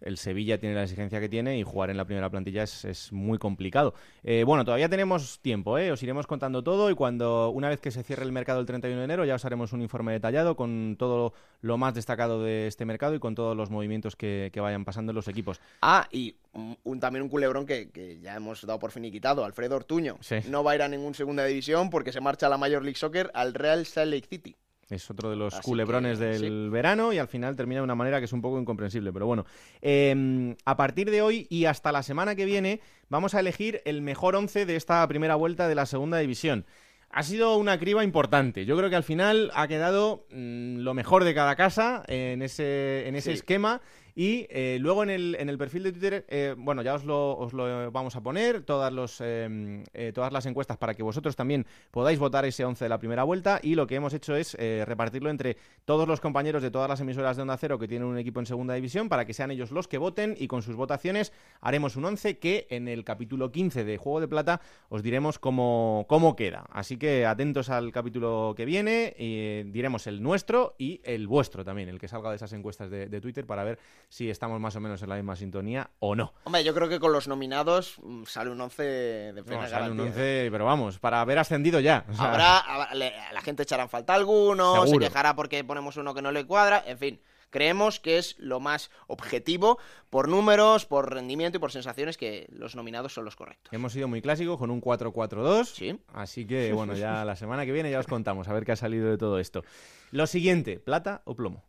[0.00, 3.38] el Sevilla tiene la exigencia que tiene y jugar en la primera plantilla es, muy
[3.38, 3.94] complicado.
[4.22, 5.90] Eh, bueno, todavía tenemos tiempo, ¿eh?
[5.90, 8.98] os iremos contando todo y cuando una vez que se cierre el mercado el 31
[8.98, 12.84] de enero ya os haremos un informe detallado con todo lo más destacado de este
[12.84, 15.60] mercado y con todos los movimientos que, vayan pasando en los equipos.
[15.82, 16.34] Ah, y
[16.82, 20.18] un, también un culebrón que, ya hemos dado por finiquitado, Alfredo Ortuño.
[20.48, 22.98] No va a ir a ningún segunda división porque se marcha a la Major League
[22.98, 24.56] Soccer al Real Salt Lake City.
[24.90, 28.24] Es otro de los culebrones del verano y al final termina de una manera que
[28.24, 29.12] es un poco incomprensible.
[29.12, 29.44] Pero bueno,
[29.82, 32.80] em, a partir de hoy y hasta la semana que viene
[33.10, 36.64] vamos a elegir el mejor once de esta primera vuelta de la segunda división.
[37.10, 38.64] Ha sido una criba importante.
[38.64, 43.08] Yo creo que al final ha quedado mm, lo mejor de cada casa en ese,
[43.08, 43.82] en ese esquema
[44.20, 47.38] y eh, luego en el, en el perfil de Twitter, eh, bueno, ya os lo,
[47.38, 51.64] os lo vamos a poner, todas, los, eh, todas las encuestas para que vosotros también
[51.92, 53.60] podáis votar ese 11 de la primera vuelta.
[53.62, 57.36] Y lo que hemos hecho es repartirlo entre todos los compañeros de todas las emisoras
[57.36, 59.86] de Onda Cero que tienen un equipo en segunda división para que sean ellos los
[59.86, 63.98] que voten y con sus votaciones haremos un 11 que en el capítulo 15 de
[63.98, 66.66] Juego de Plata os diremos cómo, cómo queda.
[66.72, 71.88] Así que atentos al capítulo que viene, y diremos el nuestro y el vuestro también,
[71.88, 75.02] el que salga de esas encuestas de Twitter para ver si estamos más o menos
[75.02, 76.32] en la misma sintonía o no.
[76.44, 79.90] Hombre, yo creo que con los nominados mm, sale un 11 de plena no, sale
[79.90, 82.04] un 11, pero vamos, para haber ascendido ya.
[82.16, 86.46] Habrá, la gente echará en falta alguno, se quejará porque ponemos uno que no le
[86.46, 87.20] cuadra, en fin.
[87.50, 89.78] Creemos que es lo más objetivo
[90.10, 93.72] por números, por rendimiento y por sensaciones que los nominados son los correctos.
[93.72, 95.64] Hemos sido muy clásicos con un 4-4-2.
[95.64, 95.98] Sí.
[96.12, 98.76] Así que, bueno, ya la semana que viene ya os contamos a ver qué ha
[98.76, 99.64] salido de todo esto.
[100.10, 101.64] Lo siguiente, ¿plata o plomo?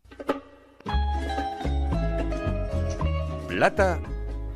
[3.49, 3.99] Plata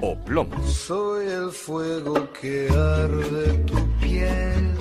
[0.01, 0.55] o plomo.
[0.67, 4.77] Soy el fuego que arde tu piel,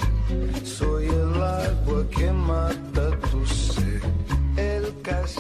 [0.65, 4.03] soy el agua que mata tu sed.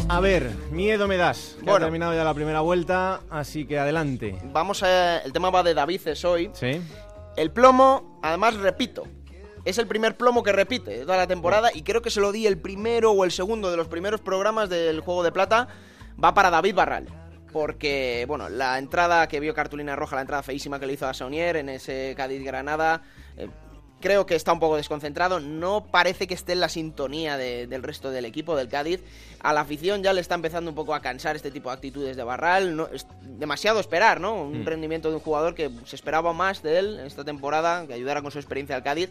[0.09, 1.57] A ver, miedo me das.
[1.61, 4.39] bueno, ha terminado ya la primera vuelta, así que adelante.
[4.45, 5.18] Vamos a.
[5.18, 6.51] El tema va de David hoy.
[6.55, 6.81] Sí.
[7.37, 9.05] El plomo, además, repito,
[9.66, 12.33] es el primer plomo que repite de toda la temporada y creo que se lo
[12.33, 15.68] di el primero o el segundo de los primeros programas del Juego de Plata.
[16.23, 17.22] Va para David Barral
[17.53, 21.14] porque, bueno, la entrada que vio Cartulina Roja, la entrada feísima que le hizo a
[21.14, 23.03] Saunier en ese Cádiz-Granada,
[23.36, 23.48] eh,
[24.00, 28.11] creo que está un poco desconcentrado, no parece que esté en la sintonía del resto
[28.11, 29.00] del equipo del Cádiz.
[29.40, 32.16] A la afición ya le está empezando un poco a cansar este tipo de actitudes
[32.16, 34.34] de Barral, no, es demasiado esperar, ¿no?
[34.34, 34.66] Un mm.
[34.66, 38.22] rendimiento de un jugador que se esperaba más de él en esta temporada, que ayudara
[38.22, 39.11] con su experiencia al Cádiz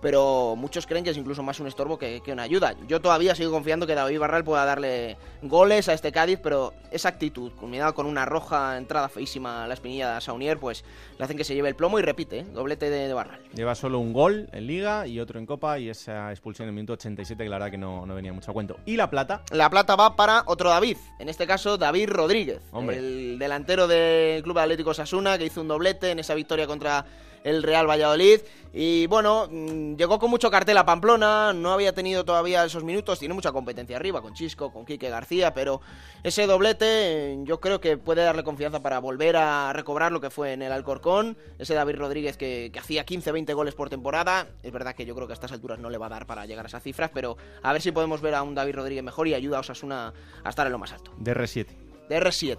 [0.00, 2.74] pero muchos creen que es incluso más un estorbo que, una ayuda.
[2.86, 7.08] Yo todavía sigo confiando que David Barral pueda darle goles a este Cádiz, pero esa
[7.08, 10.84] actitud, combinada con una roja entrada feísima a la espinilla de Saunier, pues
[11.18, 12.46] le hacen que se lleve el plomo y repite, ¿eh?
[12.52, 13.40] doblete de, Barral.
[13.54, 16.74] Lleva solo un gol en Liga y otro en Copa y esa expulsión en el
[16.74, 18.78] minuto 87 que la verdad que no, venía mucho a cuento.
[18.86, 19.42] ¿Y la plata?
[19.50, 24.58] La plata va para otro David, en este caso David Rodríguez, el delantero del Club
[24.58, 27.04] Atlético Sasuna que hizo un doblete en esa victoria contra
[27.44, 28.40] el Real Valladolid.
[28.72, 33.18] Y bueno, mm, llegó con mucho cartel a Pamplona, no había tenido todavía esos minutos,
[33.18, 35.80] tiene mucha competencia arriba con Chisco, con Quique García, pero
[36.22, 40.30] ese doblete eh, yo creo que puede darle confianza para volver a recobrar lo que
[40.30, 44.72] fue en el Alcorcón, ese David Rodríguez que, que hacía 15-20 goles por temporada, es
[44.72, 46.66] verdad que yo creo que a estas alturas no le va a dar para llegar
[46.66, 49.34] a esas cifras, pero a ver si podemos ver a un David Rodríguez mejor y
[49.34, 50.12] ayuda a Osasuna
[50.44, 51.12] a estar en lo más alto.
[51.16, 51.66] De R7.
[52.08, 52.58] De R7.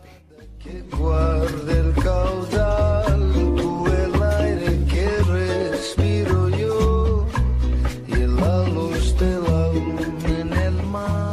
[0.57, 3.55] Que guarde el caudal,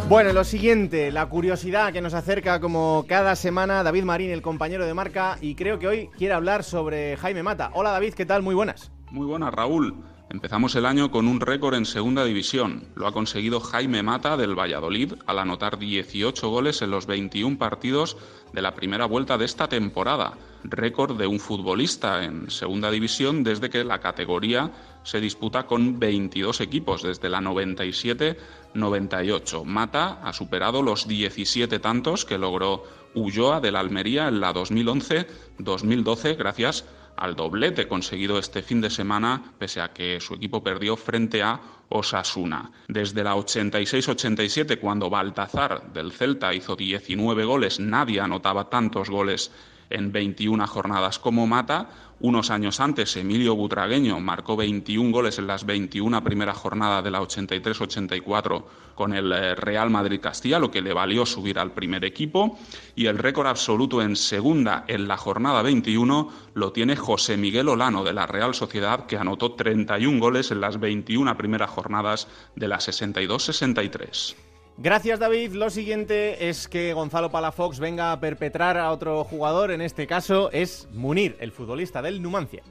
[0.08, 4.86] Bueno, lo siguiente, la curiosidad que nos acerca como cada semana David Marín, el compañero
[4.86, 7.70] de marca, y creo que hoy quiere hablar sobre Jaime Mata.
[7.74, 8.42] Hola David, ¿qué tal?
[8.42, 8.92] Muy buenas.
[9.10, 9.96] Muy buenas, Raúl.
[10.28, 12.88] Empezamos el año con un récord en segunda división.
[12.96, 18.16] Lo ha conseguido Jaime Mata del Valladolid al anotar 18 goles en los 21 partidos
[18.52, 20.36] de la primera vuelta de esta temporada.
[20.64, 24.72] Récord de un futbolista en segunda división desde que la categoría
[25.04, 29.64] se disputa con 22 equipos desde la 97-98.
[29.64, 32.82] Mata ha superado los 17 tantos que logró
[33.14, 36.84] Ulloa del Almería en la 2011-2012 gracias
[37.16, 41.60] al doblete conseguido este fin de semana, pese a que su equipo perdió frente a
[41.88, 42.70] Osasuna.
[42.88, 49.50] Desde la 86-87, cuando Baltazar del Celta hizo 19 goles, nadie anotaba tantos goles
[49.90, 51.88] en 21 jornadas como Mata.
[52.18, 57.20] Unos años antes, Emilio Butragueño marcó 21 goles en las 21 primeras jornadas de la
[57.20, 58.64] 83-84
[58.94, 62.58] con el eh, Real Madrid Castilla, lo que le valió subir al primer equipo.
[62.94, 68.02] Y el récord absoluto en segunda en la jornada 21 lo tiene José Miguel Olano
[68.02, 72.78] de la Real Sociedad, que anotó 31 goles en las 21 primeras jornadas de la
[72.78, 74.45] 62-63.
[74.78, 75.52] Gracias David.
[75.52, 80.50] Lo siguiente es que Gonzalo Palafox venga a perpetrar a otro jugador, en este caso
[80.52, 82.62] es Munir, el futbolista del Numancia.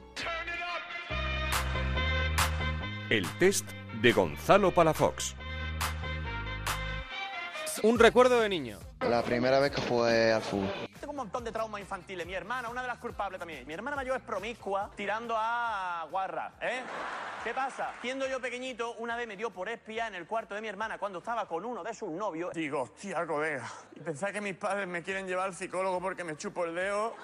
[3.10, 3.68] El test
[4.00, 5.34] de Gonzalo Palafox.
[7.82, 8.78] Un recuerdo de niño.
[9.00, 10.70] La primera vez que jugué al fútbol.
[10.98, 12.26] Tengo un montón de traumas infantiles.
[12.26, 13.66] Mi hermana, una de las culpables también.
[13.66, 16.82] Mi hermana mayor es promiscua, tirando a guarra, ¿eh?
[17.44, 17.94] ¿Qué pasa?
[18.02, 20.98] Siendo yo pequeñito, una vez me dio por espía en el cuarto de mi hermana
[20.98, 22.52] cuando estaba con uno de sus novios.
[22.54, 23.70] Digo, hostia, colega.
[23.94, 27.14] Y pensar que mis padres me quieren llevar al psicólogo porque me chupo el dedo.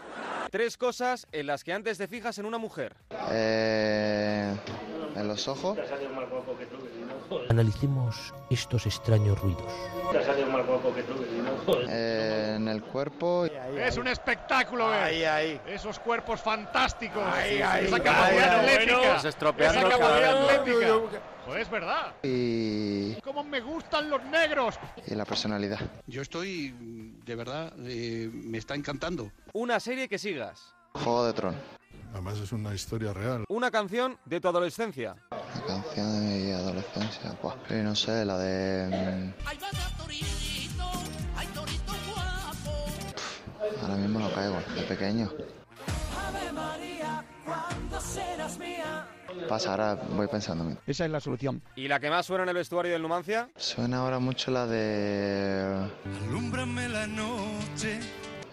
[0.51, 2.95] Tres cosas en las que antes te fijas en una mujer.
[3.33, 4.55] Eh,
[5.17, 5.77] en los ojos.
[7.49, 9.73] Analicemos estos extraños ruidos.
[11.89, 13.47] Eh, en el cuerpo.
[13.47, 15.61] Es un espectáculo ver Ahí, ahí.
[15.67, 17.23] esos cuerpos fantásticos.
[17.23, 17.87] Ahí, ahí.
[17.87, 18.99] esa capacidad atlética.
[18.99, 19.29] bueno.
[19.29, 21.21] Estropeando esa capacidad atlética.
[21.47, 22.15] Pues es verdad.
[22.23, 24.79] Y, ¡Cómo me gustan los negros!
[25.07, 25.81] y la personalidad.
[26.07, 26.73] Yo estoy,
[27.25, 29.33] de verdad, eh, me está encantando.
[29.53, 30.73] Una serie que sigas.
[30.95, 31.57] Juego de Tron.
[32.13, 33.45] Además es una historia real.
[33.49, 35.17] Una canción de tu adolescencia.
[35.31, 37.33] La canción de mi adolescencia.
[37.71, 39.33] Eh, no sé, la de.
[39.35, 39.53] mm,
[43.83, 45.31] Ahora mismo no caigo, de pequeño.
[49.49, 50.77] Pasa, ahora voy pensando.
[50.87, 51.63] Esa es la solución.
[51.75, 53.49] ¿Y la que más suena en el vestuario del Numancia?
[53.57, 55.89] Suena ahora mucho la de.
[56.29, 58.01] Alúmbrame la noche.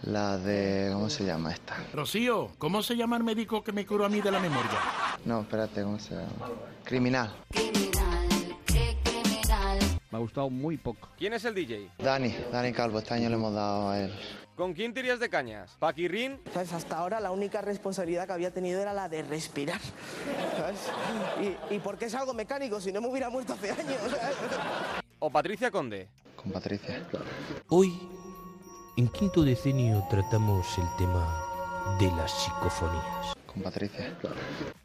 [0.03, 0.91] La de.
[0.93, 1.75] ¿Cómo se llama esta?
[1.93, 4.79] Rocío, ¿cómo se llama el médico que me curó a mí de la memoria?
[5.25, 6.49] No, espérate, ¿cómo se llama?
[6.83, 7.33] Criminal.
[10.11, 11.09] Me ha gustado muy poco.
[11.17, 11.91] ¿Quién es el DJ?
[11.99, 14.13] Dani, Dani Calvo, este año le hemos dado a él.
[14.55, 15.75] ¿Con quién tirías de cañas?
[15.79, 16.39] ¿Paquirrín?
[16.53, 16.73] ¿Sabes?
[16.73, 19.79] Hasta ahora la única responsabilidad que había tenido era la de respirar.
[20.57, 20.79] ¿Sabes?
[21.69, 22.81] ¿Y, y por qué es algo mecánico?
[22.81, 24.01] Si no me hubiera muerto hace años.
[24.09, 24.35] ¿sabes?
[25.19, 26.07] ¿O Patricia Conde?
[26.35, 27.05] Con Patricia.
[27.69, 27.99] Hoy,
[28.99, 31.25] en quinto decenio, tratamos el tema
[31.99, 33.33] de las psicofonías.
[33.45, 34.13] Con Patricia.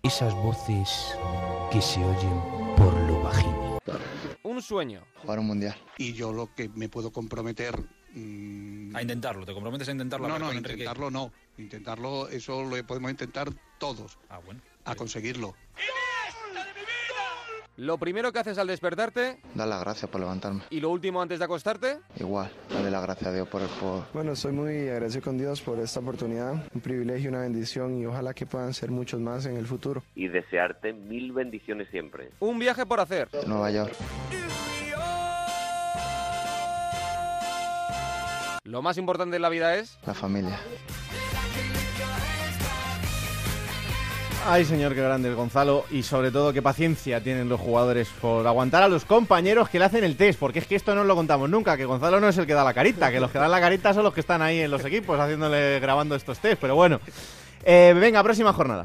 [0.05, 1.19] Esas voces
[1.73, 2.41] que se oyen
[2.77, 3.55] por lo bajín.
[4.45, 5.03] Un sueño.
[5.21, 5.75] Jugar un mundial.
[5.99, 7.77] Y yo lo que me puedo comprometer.
[8.15, 10.29] mm, A intentarlo, ¿te comprometes a intentarlo?
[10.29, 10.75] no, no, con Enrique?
[10.83, 11.33] intentarlo no.
[11.59, 14.17] Intentarlo, eso lo podemos intentar todos.
[14.29, 14.61] Ah, bueno.
[14.85, 15.55] A conseguirlo.
[17.77, 20.63] Lo primero que haces al despertarte Dar las gracias por levantarme.
[20.71, 21.99] y lo último antes de acostarte.
[22.21, 24.05] Igual, darle las gracias a Dios por el por...
[24.13, 28.33] Bueno, soy muy agradecido con Dios por esta oportunidad, un privilegio, una bendición y ojalá
[28.33, 30.05] que puedan ser muchos más en el futuro.
[30.15, 32.31] y desearte mil bendiciones siempre.
[32.39, 33.29] Un viaje por hacer.
[33.47, 33.93] Nueva York.
[38.63, 39.99] Lo más importante en la vida es...
[40.07, 40.59] La familia.
[44.47, 45.87] Ay, señor, qué grande el Gonzalo.
[45.91, 49.87] Y sobre todo, qué paciencia tienen los jugadores por aguantar a los compañeros que le
[49.87, 50.39] hacen el test.
[50.39, 52.63] Porque es que esto no lo contamos nunca, que Gonzalo no es el que da
[52.63, 54.85] la carita, que los que dan la carita son los que están ahí en los
[54.85, 56.61] equipos haciéndole, grabando estos test.
[56.61, 57.01] Pero bueno,
[57.65, 58.85] eh, venga, próxima jornada.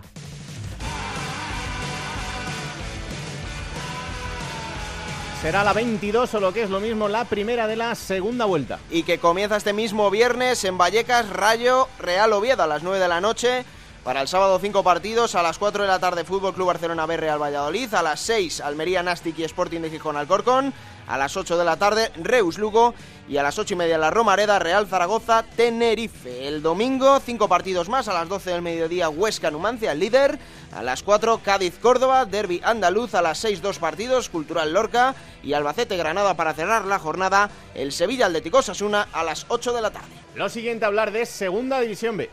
[5.42, 8.80] Será la 22 o lo que es lo mismo, la primera de la segunda vuelta.
[8.90, 13.08] Y que comienza este mismo viernes en Vallecas, Rayo, Real Oviedo a las 9 de
[13.10, 13.66] la noche.
[14.04, 17.18] Para el sábado cinco partidos, a las 4 de la tarde Fútbol Club Barcelona B
[17.18, 20.74] Real Valladolid, a las 6 Almería Nastic y Sporting de Gijón Alcorcón,
[21.06, 22.94] a las 8 de la tarde Reus Lugo.
[23.28, 26.48] Y a las 8 y media la Romareda Real Zaragoza Tenerife.
[26.48, 30.40] El domingo cinco partidos más, a las 12 del mediodía Huesca Numancia, el líder,
[30.72, 35.54] a las 4 Cádiz Córdoba, Derby Andaluz, a las 6 dos partidos, Cultural Lorca y
[35.54, 39.92] Albacete Granada para cerrar la jornada, el Sevilla Atlético Sasuna a las 8 de la
[39.92, 40.08] tarde.
[40.34, 42.32] Lo siguiente a hablar de Segunda División B.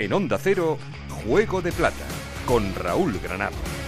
[0.00, 0.78] En Onda Cero,
[1.10, 2.06] Juego de Plata,
[2.46, 3.79] con Raúl Granado.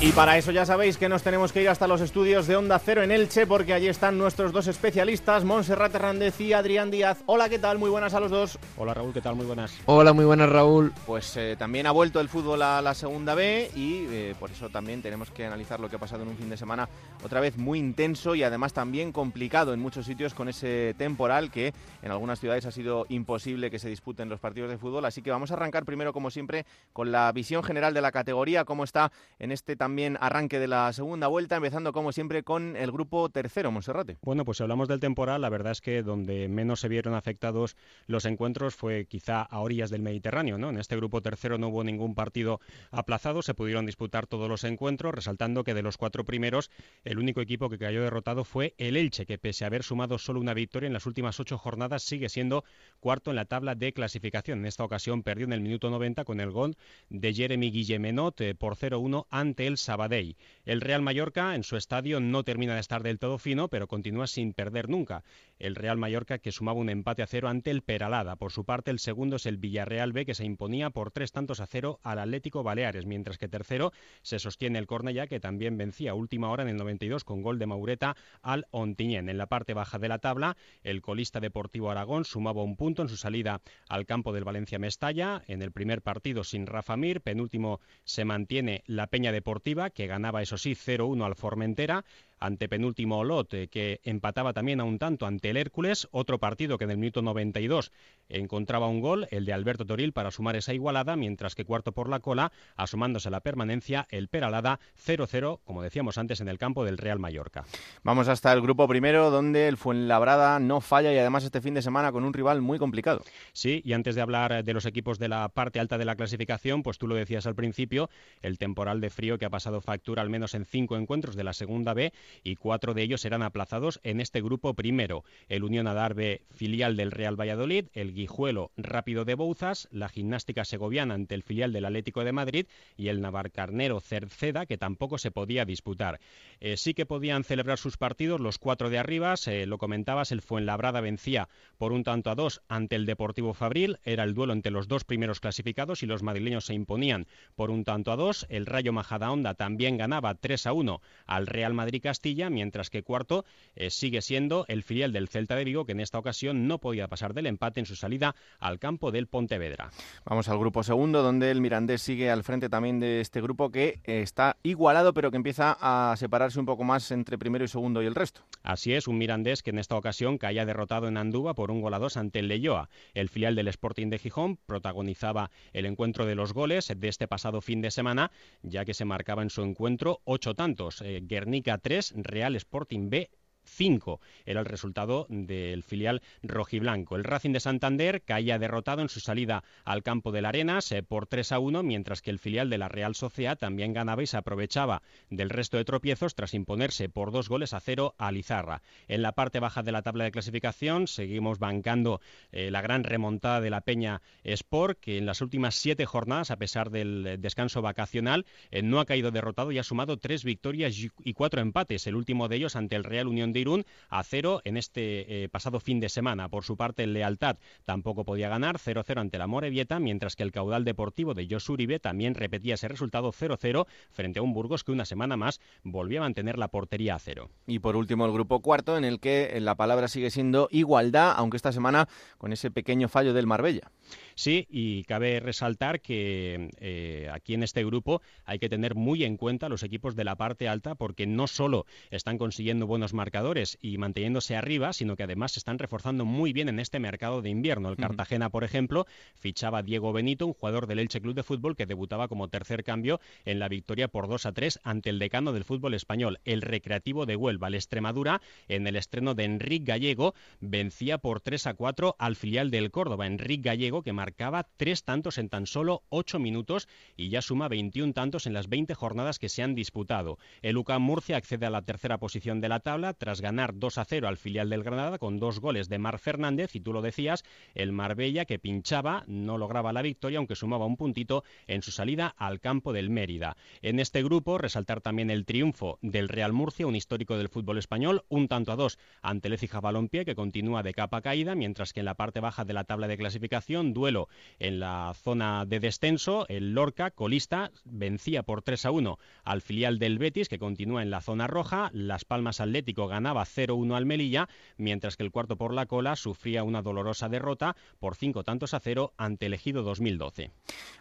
[0.00, 2.78] Y para eso ya sabéis que nos tenemos que ir hasta los estudios de Onda
[2.78, 7.24] Cero en Elche porque allí están nuestros dos especialistas, Montserrat Hernández y Adrián Díaz.
[7.26, 7.78] Hola, ¿qué tal?
[7.78, 8.60] Muy buenas a los dos.
[8.76, 9.34] Hola Raúl, ¿qué tal?
[9.34, 9.76] Muy buenas.
[9.86, 10.92] Hola, muy buenas Raúl.
[11.04, 14.68] Pues eh, también ha vuelto el fútbol a la segunda B y eh, por eso
[14.68, 16.88] también tenemos que analizar lo que ha pasado en un fin de semana
[17.24, 21.74] otra vez muy intenso y además también complicado en muchos sitios con ese temporal que
[22.02, 25.06] en algunas ciudades ha sido imposible que se disputen los partidos de fútbol.
[25.06, 28.64] Así que vamos a arrancar primero, como siempre, con la visión general de la categoría,
[28.64, 32.92] cómo está en este también arranque de la segunda vuelta, empezando como siempre con el
[32.92, 34.18] grupo tercero, Monserrate.
[34.20, 37.74] Bueno, pues si hablamos del temporal, la verdad es que donde menos se vieron afectados
[38.06, 40.68] los encuentros fue quizá a orillas del Mediterráneo, ¿no?
[40.68, 42.60] En este grupo tercero no hubo ningún partido
[42.90, 46.70] aplazado, se pudieron disputar todos los encuentros, resaltando que de los cuatro primeros,
[47.04, 50.38] el único equipo que cayó derrotado fue el Elche, que pese a haber sumado solo
[50.38, 52.62] una victoria en las últimas ocho jornadas, sigue siendo
[53.00, 54.58] cuarto en la tabla de clasificación.
[54.58, 56.76] En esta ocasión perdió en el minuto 90 con el gol
[57.08, 60.36] de Jeremy Guillemenot eh, por 0-1 ante el Sabadell.
[60.64, 64.26] El Real Mallorca en su estadio no termina de estar del todo fino, pero continúa
[64.26, 65.24] sin perder nunca.
[65.58, 68.36] El Real Mallorca que sumaba un empate a cero ante el Peralada.
[68.36, 71.60] Por su parte, el segundo es el Villarreal B que se imponía por tres tantos
[71.60, 73.92] a cero al Atlético Baleares, mientras que tercero
[74.22, 77.58] se sostiene el Cornellá que también vencía a última hora en el 92 con gol
[77.58, 79.28] de Maureta al Ontiñén.
[79.28, 83.08] En la parte baja de la tabla, el colista Deportivo Aragón sumaba un punto en
[83.08, 85.42] su salida al campo del Valencia Mestalla.
[85.46, 90.42] En el primer partido sin Rafa Mir, penúltimo se mantiene la Peña Deportiva que ganaba
[90.42, 92.04] eso sí 0-1 al Formentera
[92.40, 96.78] ante penúltimo Olot, eh, que empataba también a un tanto ante el Hércules, otro partido
[96.78, 97.92] que en el minuto 92
[98.28, 102.08] encontraba un gol, el de Alberto Toril, para sumar esa igualada, mientras que cuarto por
[102.08, 106.84] la cola, asomándose a la permanencia, el Peralada 0-0, como decíamos antes, en el campo
[106.84, 107.64] del Real Mallorca.
[108.02, 111.82] Vamos hasta el grupo primero, donde el Fuenlabrada no falla y además este fin de
[111.82, 113.22] semana con un rival muy complicado.
[113.52, 116.82] Sí, y antes de hablar de los equipos de la parte alta de la clasificación,
[116.82, 118.10] pues tú lo decías al principio,
[118.42, 121.52] el temporal de frío que ha pasado factura al menos en cinco encuentros de la
[121.52, 122.12] segunda B
[122.42, 125.24] y cuatro de ellos serán aplazados en este grupo primero.
[125.48, 131.14] El Unión Adarve, filial del Real Valladolid, el Guijuelo Rápido de Bouzas, la Gimnástica Segoviana
[131.14, 132.66] ante el filial del Atlético de Madrid
[132.96, 136.20] y el Navarcarnero Cerceda, que tampoco se podía disputar.
[136.60, 140.42] Eh, sí que podían celebrar sus partidos los cuatro de arriba, eh, lo comentabas, el
[140.42, 144.72] Fuenlabrada vencía por un tanto a dos ante el Deportivo Fabril, era el duelo entre
[144.72, 148.66] los dos primeros clasificados y los madrileños se imponían por un tanto a dos, el
[148.66, 152.17] Rayo Majadahonda también ganaba 3 a 1 al Real Madrid Castilla,
[152.50, 153.44] mientras que cuarto
[153.74, 157.08] eh, sigue siendo el filial del Celta de Vigo, que en esta ocasión no podía
[157.08, 159.90] pasar del empate en su salida al campo del Pontevedra.
[160.24, 164.00] Vamos al grupo segundo, donde el Mirandés sigue al frente también de este grupo que
[164.04, 168.02] eh, está igualado, pero que empieza a separarse un poco más entre primero y segundo
[168.02, 168.42] y el resto.
[168.62, 171.94] Así es, un Mirandés que en esta ocasión caía derrotado en Andúba por un gol
[171.94, 172.88] a dos ante el Leyoa.
[173.14, 177.60] El filial del Sporting de Gijón protagonizaba el encuentro de los goles de este pasado
[177.60, 178.30] fin de semana,
[178.62, 181.00] ya que se marcaba en su encuentro ocho tantos.
[181.02, 183.30] Eh, Guernica 3, Real Sporting B
[183.68, 187.16] 5 era el resultado del filial rojiblanco.
[187.16, 191.26] El Racing de Santander caía derrotado en su salida al campo de la Arenas por
[191.26, 194.36] 3 a 1, mientras que el filial de la Real Sociedad también ganaba y se
[194.36, 198.82] aprovechaba del resto de tropiezos tras imponerse por dos goles a cero a Lizarra.
[199.06, 202.20] En la parte baja de la tabla de clasificación seguimos bancando
[202.52, 206.56] eh, la gran remontada de la Peña Sport, que en las últimas siete jornadas, a
[206.56, 211.32] pesar del descanso vacacional, eh, no ha caído derrotado y ha sumado tres victorias y
[211.34, 214.76] cuatro empates, el último de ellos ante el Real Unión de Irún a cero en
[214.76, 216.48] este eh, pasado fin de semana.
[216.48, 220.52] Por su parte, el Lealtad tampoco podía ganar 0-0 ante la Morevieta, mientras que el
[220.52, 224.92] caudal deportivo de Jos Uribe también repetía ese resultado 0-0 frente a un Burgos que
[224.92, 227.50] una semana más volvió a mantener la portería a cero.
[227.66, 231.56] Y por último, el grupo cuarto, en el que la palabra sigue siendo igualdad, aunque
[231.56, 233.90] esta semana con ese pequeño fallo del Marbella.
[234.34, 239.36] Sí, y cabe resaltar que eh, aquí en este grupo hay que tener muy en
[239.36, 243.78] cuenta los equipos de la parte alta porque no solo están consiguiendo buenos marcadores, jugadores
[243.80, 247.48] y manteniéndose arriba, sino que además se están reforzando muy bien en este mercado de
[247.48, 247.88] invierno.
[247.88, 251.74] El Cartagena, por ejemplo, fichaba a Diego Benito, un jugador del Elche Club de Fútbol
[251.74, 255.54] que debutaba como tercer cambio en la victoria por 2 a 3 ante el decano
[255.54, 257.68] del fútbol español, el Recreativo de Huelva.
[257.68, 262.70] El Extremadura, en el estreno de Enrique Gallego, vencía por 3 a 4 al filial
[262.70, 263.26] del Córdoba.
[263.26, 266.86] Enrique Gallego, que marcaba tres tantos en tan solo 8 minutos
[267.16, 270.38] y ya suma 21 tantos en las 20 jornadas que se han disputado.
[270.60, 274.06] El UCAM Murcia accede a la tercera posición de la tabla tras ganar 2 a
[274.06, 277.44] 0 al filial del Granada con dos goles de Mar Fernández y tú lo decías,
[277.74, 282.34] el Marbella que pinchaba no lograba la victoria aunque sumaba un puntito en su salida
[282.38, 283.58] al campo del Mérida.
[283.82, 288.24] En este grupo resaltar también el triunfo del Real Murcia, un histórico del fútbol español,
[288.30, 292.00] un tanto a dos ante el Écija Balompié que continúa de capa caída, mientras que
[292.00, 296.46] en la parte baja de la tabla de clasificación, duelo en la zona de descenso,
[296.48, 301.10] el Lorca, colista, vencía por 3 a 1 al filial del Betis que continúa en
[301.10, 305.74] la zona roja, Las Palmas Atlético ganaba 0-1 al Melilla, mientras que el cuarto por
[305.74, 310.52] la cola sufría una dolorosa derrota por cinco tantos a cero ante el Ejido 2012.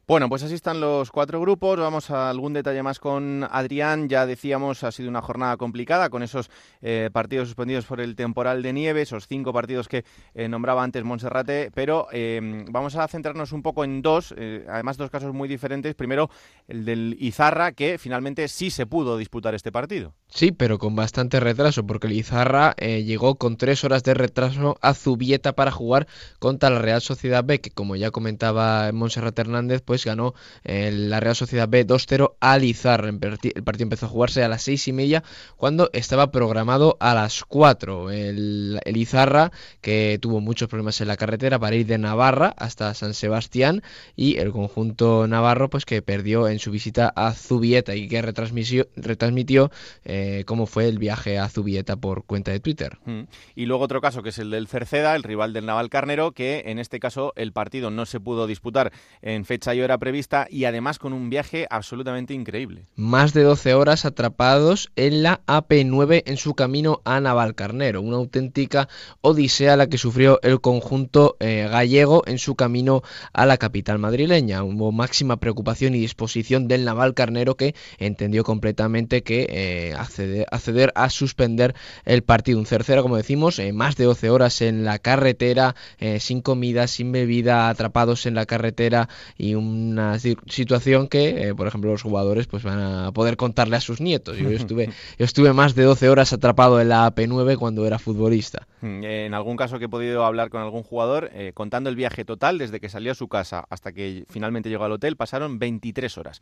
[0.07, 1.79] Bueno, pues así están los cuatro grupos.
[1.79, 4.09] Vamos a algún detalle más con Adrián.
[4.09, 6.49] Ya decíamos, ha sido una jornada complicada con esos
[6.81, 11.03] eh, partidos suspendidos por el temporal de nieve, esos cinco partidos que eh, nombraba antes
[11.03, 15.47] Monserrate, pero eh, vamos a centrarnos un poco en dos, eh, además dos casos muy
[15.47, 15.93] diferentes.
[15.95, 16.29] Primero,
[16.67, 20.13] el del Izarra, que finalmente sí se pudo disputar este partido.
[20.27, 24.77] Sí, pero con bastante retraso, porque el Izarra eh, llegó con tres horas de retraso
[24.81, 26.07] a Zubieta para jugar
[26.39, 30.33] contra la Real Sociedad B, que como ya comentaba Monserrat Hernández, pues ganó
[30.63, 33.09] eh, la Real Sociedad B 2-0 al Izarra.
[33.09, 35.23] El parti- el partido empezó a jugarse a las seis y media,
[35.57, 38.09] cuando estaba programado a las 4.
[38.11, 39.51] El, el Izarra,
[39.81, 43.83] que tuvo muchos problemas en la carretera para ir de Navarra hasta San Sebastián,
[44.15, 48.87] y el conjunto navarro, pues que perdió en su visita a Zubieta y que retransmitió,
[48.95, 49.71] retransmitió
[50.05, 52.97] eh, cómo fue el viaje a Zubieta por cuenta de Twitter.
[53.05, 53.21] Mm.
[53.55, 56.63] Y luego otro caso que es el del Cerceda, el rival del Naval Carnero, que
[56.67, 58.91] en este caso el partido no se pudo disputar
[59.21, 62.85] en fecha y hora prevista y además con un viaje absolutamente increíble.
[62.95, 68.01] Más de 12 horas atrapados en la AP9 en su camino a Navalcarnero.
[68.01, 68.87] Una auténtica
[69.21, 73.01] odisea la que sufrió el conjunto eh, gallego en su camino
[73.33, 74.63] a la capital madrileña.
[74.63, 81.09] Hubo máxima preocupación y disposición del Navalcarnero que entendió completamente que eh, acceder, acceder a
[81.09, 81.75] suspender
[82.05, 82.59] el partido.
[82.59, 86.87] Un cercero, como decimos, eh, más de 12 horas en la carretera, eh, sin comida,
[86.87, 92.01] sin bebida, atrapados en la carretera y una si- situación que, eh, por ejemplo, los
[92.01, 94.37] jugadores pues van a poder contarle a sus nietos.
[94.37, 98.67] Yo estuve, yo estuve más de 12 horas atrapado en la AP9 cuando era futbolista.
[98.81, 102.57] Mm, En algún caso que he podido hablar con algún jugador, contando el viaje total
[102.57, 106.41] desde que salió a su casa hasta que finalmente llegó al hotel, pasaron 23 horas.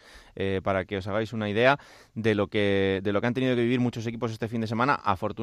[0.64, 1.80] Para que os hagáis una idea
[2.14, 4.68] de lo que de lo que han tenido que vivir muchos equipos este fin de
[4.68, 4.94] semana.
[4.96, 5.35] Afortunadamente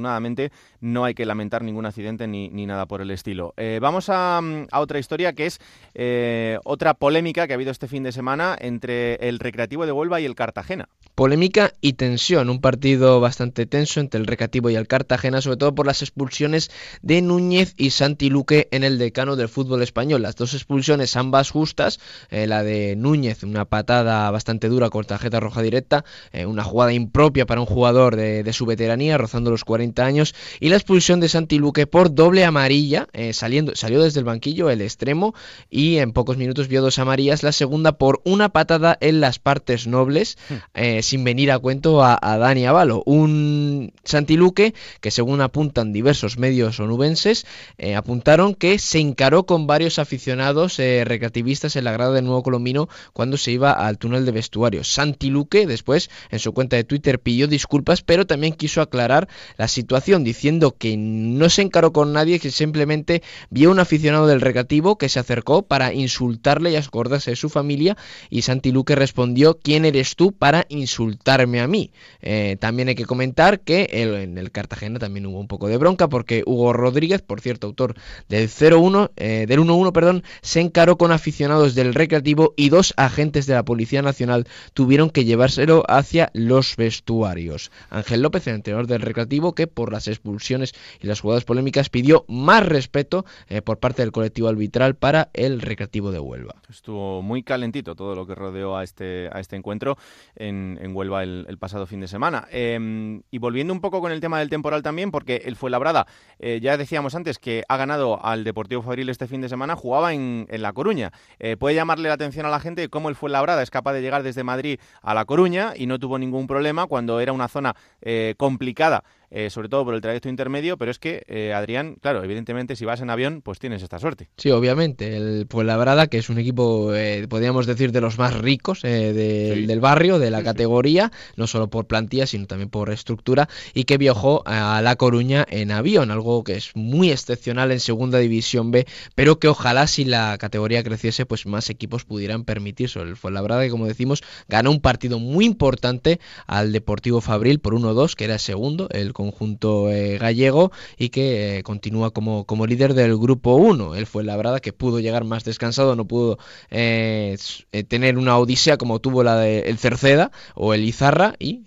[0.80, 3.55] no hay que lamentar ningún accidente ni, nada por el estilo.
[3.57, 5.61] Eh, vamos a, mm, a otra historia que es
[5.95, 10.20] eh, otra polémica que ha habido este fin de semana entre el Recreativo de Huelva
[10.20, 10.88] y el Cartagena.
[11.14, 15.74] Polémica y tensión, un partido bastante tenso entre el Recativo y el Cartagena, sobre todo
[15.74, 16.70] por las expulsiones
[17.03, 20.22] de Núñez y Santi Luque en el decano del fútbol español.
[20.22, 25.40] Las dos expulsiones, ambas justas, eh, la de Núñez, una patada bastante dura con tarjeta
[25.40, 26.05] roja directa,
[26.47, 30.68] una jugada impropia para un jugador de, de su veteranía, rozando los 40 años, y
[30.68, 34.80] la expulsión de Santi Luque por doble amarilla, eh, saliendo, salió desde el banquillo el
[34.80, 35.35] extremo
[35.70, 39.87] y en pocos minutos vio dos amarillas, la segunda por una patada en las partes
[39.87, 40.39] nobles,
[40.74, 45.93] eh, sin venir a cuento a, a Dani Avalo, un Santi Luque que según apuntan
[45.93, 47.45] diversos medios onubenses,
[47.78, 52.89] eh, apuntaron que se encaró con varios aficionados recreativistas en la grada del Nuevo Colombino
[53.12, 54.85] cuando se iba al túnel de vestuario.
[54.85, 59.68] Santi Luque después en su cuenta de Twitter pidió disculpas, pero también quiso aclarar la
[59.72, 64.96] situación diciendo que no se encaró con nadie, que simplemente vio un aficionado del recreativo
[64.96, 67.96] que se acercó para insultarle y acordarse de su familia
[68.30, 71.90] y Santi Luque respondió ¿quién eres tú para insultarme a mí?
[72.20, 76.08] Eh, también hay que comentar que en el Cartagena también hubo un poco de bronca
[76.08, 77.94] porque Hugo Rodríguez, por cierto, autor
[78.28, 83.46] del 0-1, eh, del 1-1, perdón, se encaró con aficionados del recreativo y dos agentes
[83.46, 87.70] de la Policía Nacional tuvieron que llevárselo hacia los vestuarios.
[87.90, 92.24] Ángel López, el entrenador del recreativo, que por las expulsiones y las jugadas polémicas pidió
[92.28, 96.55] más respeto eh, por parte del colectivo arbitral para el recreativo de Huelva.
[96.68, 99.96] Estuvo muy calentito todo lo que rodeó a este, a este encuentro
[100.36, 102.48] en, en Huelva el, pasado fin de semana.
[102.50, 106.07] Eh, y volviendo un poco con el tema del temporal también, porque el Fuenlabrada,
[106.38, 110.12] eh, ya decíamos antes que ha ganado al Deportivo Fabril este fin de semana, jugaba
[110.12, 111.12] en, en La Coruña.
[111.38, 114.22] Eh, puede llamarle la atención a la gente cómo el Fuenlabrada es capaz de llegar
[114.22, 118.34] desde Madrid a La Coruña y no tuvo ningún problema cuando era una zona eh,
[118.36, 119.05] complicada
[119.35, 122.85] eh, sobre todo por el trayecto intermedio, pero es que, eh, Adrián, claro, evidentemente si
[122.85, 124.28] vas en avión, pues tienes esta suerte.
[124.37, 125.16] Sí, obviamente.
[125.16, 129.66] El Fuenlabrada, que es un equipo, eh, podríamos decir, de los más ricos de- Sí.
[129.66, 133.97] del barrio, de la categoría, no solo por plantilla, sino también por estructura, y que
[133.99, 138.87] viajó a La Coruña en avión, algo que es muy excepcional en Segunda División B,
[139.14, 143.01] pero que ojalá si la categoría creciese, pues más equipos pudieran permitirse.
[143.01, 148.14] El Fuenlabrada, que como decimos, ganó un partido muy importante al Deportivo Fabril por 1-2,
[148.16, 153.16] que era segundo, el conjunto eh, gallego, y que eh, continúa como, como líder del
[153.16, 153.94] grupo 1.
[153.94, 156.38] Él fue Labrada, que pudo llegar más descansado, no pudo
[156.70, 157.36] eh,
[157.72, 161.62] eh, tener una odisea como tuvo la de el Cerceda o el Izarra, y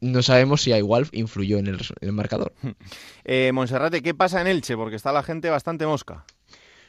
[0.00, 2.52] no sabemos si a igual influyó en el, en el marcador.
[3.52, 4.76] Monserrate, ¿qué pasa en Elche?
[4.76, 6.24] Porque está la gente bastante mosca.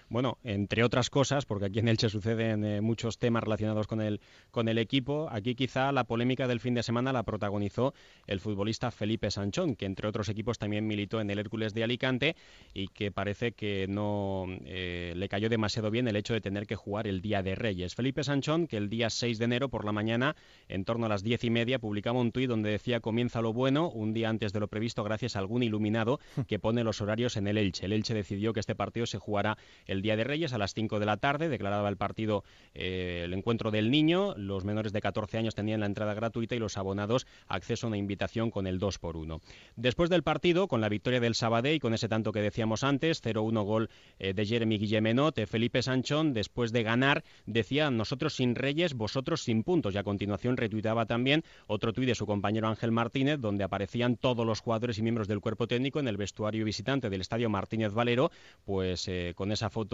[0.07, 4.21] Bueno, entre otras cosas, porque aquí en Elche suceden eh, muchos temas relacionados con el,
[4.51, 7.93] con el equipo, aquí quizá la polémica del fin de semana la protagonizó
[8.27, 12.35] el futbolista Felipe Sanchón, que entre otros equipos también militó en el Hércules de Alicante
[12.73, 16.75] y que parece que no eh, le cayó demasiado bien el hecho de tener que
[16.75, 17.95] jugar el Día de Reyes.
[17.95, 20.35] Felipe Sanchón, que el día 6 de enero por la mañana,
[20.67, 23.89] en torno a las diez y media, publicaba un tuit donde decía comienza lo bueno,
[23.89, 27.47] un día antes de lo previsto gracias a algún iluminado que pone los horarios en
[27.47, 27.85] el Elche.
[27.85, 30.99] El Elche decidió que este partido se jugará el Día de Reyes a las 5
[30.99, 32.43] de la tarde, declaraba el partido
[32.73, 36.59] eh, el encuentro del niño, los menores de 14 años tenían la entrada gratuita y
[36.59, 39.41] los abonados acceso a una invitación con el 2 por 1.
[39.75, 43.23] Después del partido, con la victoria del Sabadell y con ese tanto que decíamos antes,
[43.23, 43.89] 0-1 gol
[44.19, 49.63] eh, de Jeremy Guillemenot, Felipe Sanchón, después de ganar, decía nosotros sin Reyes, vosotros sin
[49.63, 49.95] puntos.
[49.95, 54.45] Y a continuación retuiteaba también otro tuit de su compañero Ángel Martínez, donde aparecían todos
[54.45, 58.31] los jugadores y miembros del cuerpo técnico en el vestuario visitante del estadio Martínez Valero,
[58.65, 59.84] pues eh, con esa foto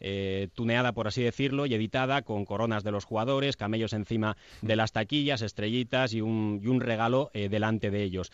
[0.00, 4.76] eh, tuneada, por así decirlo, y editada con coronas de los jugadores, camellos encima de
[4.76, 8.30] las taquillas, estrellitas y un, y un regalo eh, delante de ellos.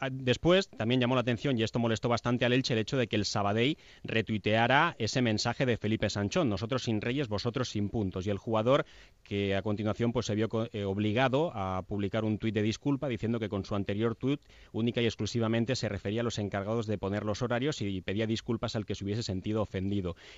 [0.00, 3.06] A- después también llamó la atención, y esto molestó bastante al Elche, el hecho de
[3.06, 8.26] que el Sabadell retuiteara ese mensaje de Felipe Sanchón, nosotros sin Reyes, vosotros sin puntos.
[8.26, 8.86] Y el jugador
[9.22, 13.38] que a continuación pues se vio eh, obligado a publicar un tuit de disculpa diciendo
[13.38, 14.40] que con su anterior tuit
[14.72, 18.76] única y exclusivamente se refería a los encargados de poner los horarios y pedía disculpas
[18.76, 19.73] al que se hubiese sentido ofendido.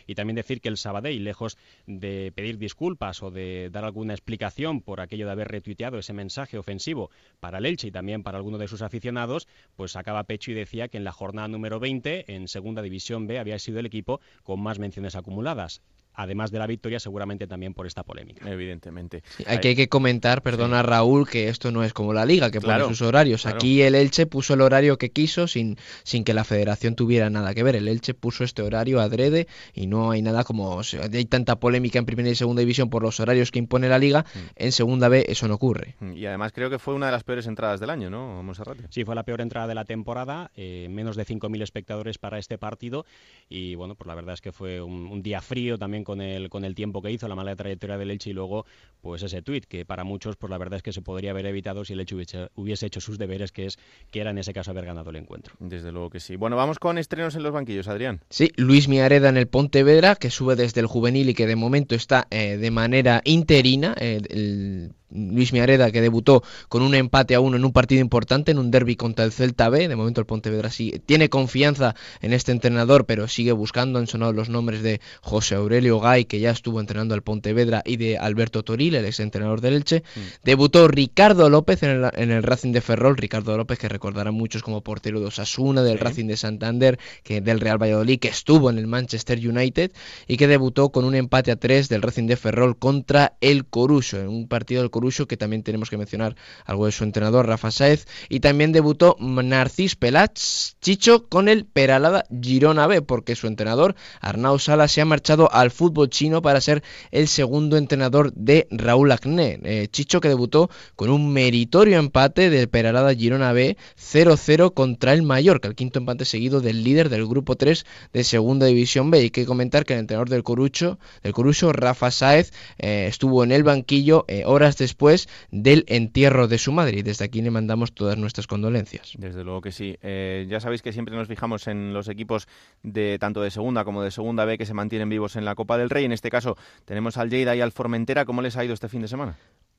[0.06, 4.80] Y también decir que el Sabadell, lejos de pedir disculpas o de dar alguna explicación
[4.80, 7.10] por aquello de haber retuiteado ese mensaje ofensivo
[7.40, 10.88] para el Elche y también para alguno de sus aficionados, pues sacaba pecho y decía
[10.88, 14.60] que en la jornada número 20 en Segunda División B había sido el equipo con
[14.60, 15.82] más menciones acumuladas.
[16.16, 18.50] Además de la victoria, seguramente también por esta polémica.
[18.50, 19.22] Evidentemente.
[19.46, 22.58] Hay que, hay que comentar, perdona Raúl, que esto no es como la liga, que
[22.58, 23.42] Claro, pone sus horarios.
[23.42, 23.56] claro.
[23.56, 27.54] Aquí el Elche puso el horario que quiso sin, sin que la federación tuviera nada
[27.54, 27.76] que ver.
[27.76, 30.70] El Elche puso este horario adrede y no hay nada como...
[30.76, 33.88] o sea, hay tanta polémica en primera y segunda división por los horarios que impone
[33.88, 34.38] la liga, Mm.
[34.56, 35.96] en segunda B eso no ocurre.
[36.14, 38.84] Y además creo que fue una de las peores entradas del año, ¿no, Monserrate?
[38.90, 42.56] Sí, fue la peor entrada de la temporada, eh, menos de 5.000 espectadores para este
[42.58, 43.04] partido
[43.48, 46.48] y bueno, pues la verdad es que fue un, un día frío también con el,
[46.48, 48.64] con el tiempo que hizo, la mala trayectoria del Elche y luego
[49.00, 51.84] pues ese tuit que para muchos pues la verdad es que se podría haber evitado
[51.84, 53.78] si el Elche hubiese, hubiese hecho sus deberes, que es
[54.12, 55.54] que era en ese caso haber ganado el encuentro.
[55.58, 56.36] Desde luego que sí.
[56.36, 58.20] Bueno, vamos con estrenos en los banquillos, Adrián.
[58.30, 61.96] Sí, Luis Miareda en el Pontevedra, que sube desde el juvenil y que de momento
[61.96, 63.94] está eh, de manera interina.
[63.98, 68.50] eh, el Luis Miareda que debutó con un empate a uno en un partido importante,
[68.50, 69.88] en un derby contra el Celta B.
[69.88, 73.98] De momento el Pontevedra sí tiene confianza en este entrenador, pero sigue buscando.
[73.98, 77.96] Han sonado los nombres de José Aurelio Gay, que ya estuvo entrenando al Pontevedra, y
[77.96, 80.02] de Alberto Toril, el exentrenador del Elche.
[80.44, 83.16] Debutó Ricardo López en el, en el Racing de Ferrol.
[83.16, 87.60] Ricardo López, que recordarán muchos como portero de Osasuna, del Racing de Santander, que del
[87.60, 89.92] Real Valladolid, que estuvo en el Manchester United
[90.26, 94.18] y que debutó con un empate a tres del Racing de Ferrol contra el Coruso,
[94.18, 97.70] en un partido del Coruso que también tenemos que mencionar algo de su entrenador, Rafa
[97.70, 100.40] Saez, y también debutó Narcís Pelach
[100.80, 105.70] Chicho con el Peralada Girona B, porque su entrenador, Arnau Sala, se ha marchado al
[105.70, 109.60] fútbol chino para ser el segundo entrenador de Raúl Acné.
[109.64, 115.22] Eh, Chicho que debutó con un meritorio empate del Peralada Girona B 0-0 contra el
[115.22, 117.84] Mallorca, el quinto empate seguido del líder del grupo 3
[118.14, 119.18] de Segunda División B.
[119.18, 123.52] Hay que comentar que el entrenador del Corucho, del Corucho Rafa Sáez, eh, estuvo en
[123.52, 127.92] el banquillo eh, horas después del entierro de su madre y desde aquí le mandamos
[127.92, 129.14] todas nuestras condolencias.
[129.18, 129.96] Desde luego que sí.
[130.00, 132.46] Eh, ya sabéis que siempre nos fijamos en los equipos
[132.84, 135.76] de tanto de segunda como de segunda B que se mantienen vivos en la Copa
[135.76, 136.04] del Rey.
[136.04, 138.24] En este caso tenemos al Lleida y al Formentera.
[138.24, 139.36] ¿Cómo les ha ido este fin de semana?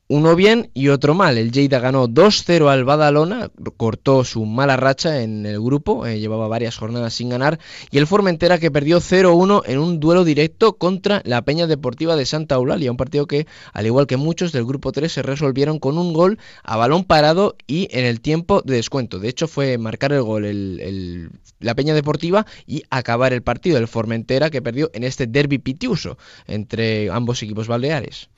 [0.10, 1.38] Uno bien y otro mal.
[1.38, 6.48] El Lleida ganó 2-0 al Badalona, cortó su mala racha en el grupo, eh, llevaba
[6.48, 7.60] varias jornadas sin ganar,
[7.92, 12.26] y el Formentera que perdió 0-1 en un duelo directo contra la Peña Deportiva de
[12.26, 15.98] Santa Eulalia, un partido que, al igual que muchos del grupo 3, se resolvieron con
[15.98, 19.20] un gol a balón parado y en el tiempo de descuento.
[19.20, 23.88] De hecho, fue marcar el gol el, la Peña Deportiva y acabar el partido el
[23.88, 28.30] Formentera que perdió en este derby pitiuso entre ambos equipos baleares.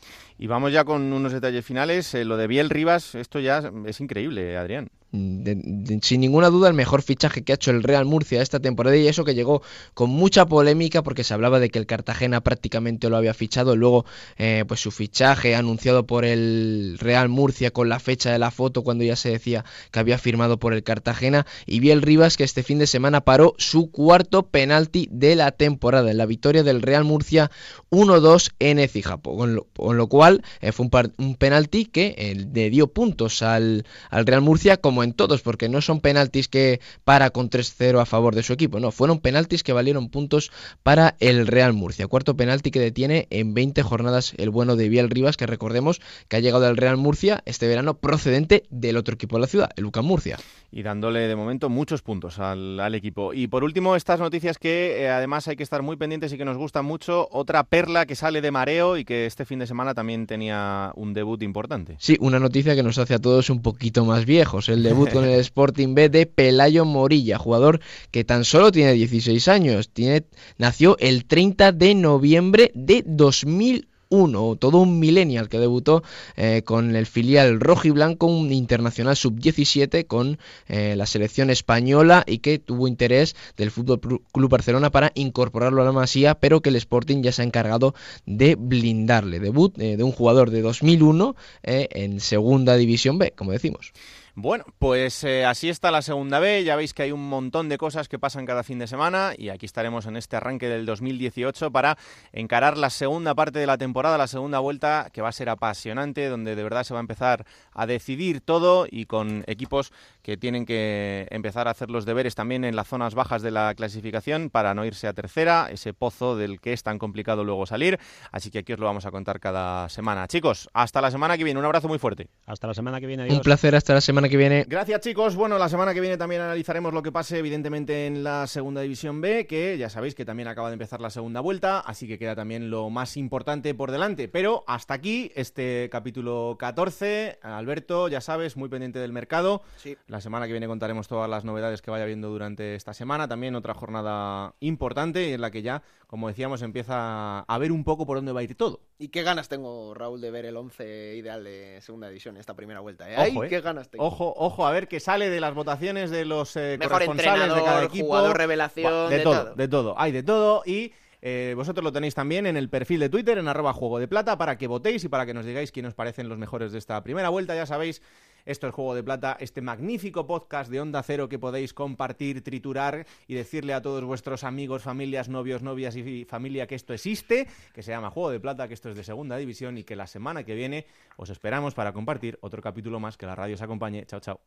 [0.41, 2.15] Y vamos ya con unos detalles finales.
[2.15, 4.89] Eh, lo de Biel Rivas, esto ya es increíble, Adrián.
[5.11, 9.07] Sin ninguna duda el mejor fichaje que ha hecho el Real Murcia esta temporada y
[9.07, 9.63] eso que llegó
[9.95, 13.75] con mucha polémica porque se hablaba de que el Cartagena prácticamente lo había fichado.
[13.75, 14.05] Luego
[14.37, 18.83] eh, pues su fichaje anunciado por el Real Murcia con la fecha de la foto
[18.83, 21.47] cuando ya se decía que había firmado por el Cartagena.
[21.65, 26.11] Y Biel Rivas que este fin de semana paró su cuarto penalti de la temporada
[26.11, 27.49] en la victoria del Real Murcia
[27.89, 32.15] 1-2 en Ecijapo con lo, con lo cual eh, fue un, par, un, penalti que
[32.17, 36.47] eh, le dio puntos al, al Real Murcia como en todos, porque no son penaltis
[36.47, 40.51] que para con 3-0 a favor de su equipo, no, fueron penaltis que valieron puntos
[40.83, 42.07] para el Real Murcia.
[42.07, 46.37] Cuarto penalti que detiene en 20 jornadas el bueno de Biel Rivas, que recordemos que
[46.37, 49.83] ha llegado al Real Murcia este verano procedente del otro equipo de la ciudad, el
[49.83, 50.37] Lucan Murcia.
[50.71, 53.33] Y dándole de momento muchos puntos al, al equipo.
[53.33, 56.45] Y por último, estas noticias que eh, además hay que estar muy pendientes y que
[56.45, 57.27] nos gustan mucho.
[57.31, 61.13] Otra perla que sale de mareo y que este fin de semana también tenía un
[61.13, 61.95] debut importante.
[61.99, 64.69] Sí, una noticia que nos hace a todos un poquito más viejos.
[64.69, 67.79] El debut con el Sporting B de Pelayo Morilla, jugador
[68.11, 69.89] que tan solo tiene 16 años.
[69.89, 70.25] Tiene,
[70.57, 76.03] nació el 30 de noviembre de 2001 uno, todo un millennial que debutó
[76.35, 82.23] eh, con el filial rojo y blanco, un internacional sub-17 con eh, la selección española
[82.27, 83.99] y que tuvo interés del Fútbol
[84.31, 87.93] Club Barcelona para incorporarlo a la Masía, pero que el Sporting ya se ha encargado
[88.25, 89.39] de blindarle.
[89.39, 93.93] Debut eh, de un jugador de 2001 en Segunda División B, como decimos.
[94.41, 96.63] Bueno, pues eh, así está la segunda B.
[96.63, 99.49] Ya veis que hay un montón de cosas que pasan cada fin de semana y
[99.49, 101.97] aquí estaremos en este arranque del 2018 para
[102.31, 106.29] encarar la segunda parte de la temporada, la segunda vuelta que va a ser apasionante,
[106.29, 110.65] donde de verdad se va a empezar a decidir todo y con equipos que tienen
[110.65, 114.73] que empezar a hacer los deberes también en las zonas bajas de la clasificación para
[114.73, 117.99] no irse a tercera, ese pozo del que es tan complicado luego salir.
[118.31, 120.29] Así que aquí os lo vamos a contar cada semana.
[120.29, 121.59] Chicos, hasta la semana que viene.
[121.59, 122.29] Un abrazo muy fuerte.
[122.45, 123.23] Hasta la semana que viene.
[123.23, 123.35] Adiós.
[123.35, 123.75] Un placer.
[123.75, 124.65] Hasta la semana que viene.
[124.67, 125.35] Gracias chicos.
[125.35, 129.19] Bueno, la semana que viene también analizaremos lo que pase evidentemente en la segunda división
[129.21, 132.35] B, que ya sabéis que también acaba de empezar la segunda vuelta, así que queda
[132.35, 134.27] también lo más importante por delante.
[134.27, 137.39] Pero hasta aquí este capítulo 14.
[137.41, 139.63] Alberto, ya sabes, muy pendiente del mercado.
[139.77, 139.97] Sí.
[140.07, 143.27] La semana que viene contaremos todas las novedades que vaya viendo durante esta semana.
[143.27, 148.07] También otra jornada importante en la que ya, como decíamos, empieza a ver un poco
[148.07, 148.81] por dónde va a ir todo.
[148.97, 152.55] Y qué ganas tengo, Raúl, de ver el 11 ideal de segunda división en esta
[152.55, 153.07] primera vuelta.
[153.07, 153.13] ¿eh?
[153.13, 153.49] Ojo, Ay, eh.
[153.49, 154.03] qué ganas tengo.
[154.03, 157.63] Ojo, ojo, a ver qué sale de las votaciones de los eh, Mejor corresponsales de
[157.63, 158.07] cada equipo.
[158.07, 159.55] jugador revelación, de, de todo, todo.
[159.55, 159.99] de todo.
[159.99, 163.47] Hay de todo y eh, vosotros lo tenéis también en el perfil de Twitter, en
[163.47, 166.29] arroba juego de plata, para que votéis y para que nos digáis quién os parecen
[166.29, 167.55] los mejores de esta primera vuelta.
[167.55, 168.01] Ya sabéis,
[168.49, 173.05] esto es Juego de Plata, este magnífico podcast de Onda Cero que podéis compartir, triturar
[173.27, 177.83] y decirle a todos vuestros amigos, familias, novios, novias y familia que esto existe, que
[177.83, 180.43] se llama Juego de Plata, que esto es de segunda división y que la semana
[180.43, 183.17] que viene os esperamos para compartir otro capítulo más.
[183.17, 184.05] Que la radio os acompañe.
[184.07, 184.39] Chao, chao.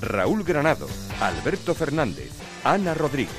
[0.00, 0.86] Raúl Granado,
[1.20, 2.30] Alberto Fernández,
[2.62, 3.34] Ana Rodríguez.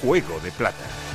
[0.00, 1.07] Juego de Plata.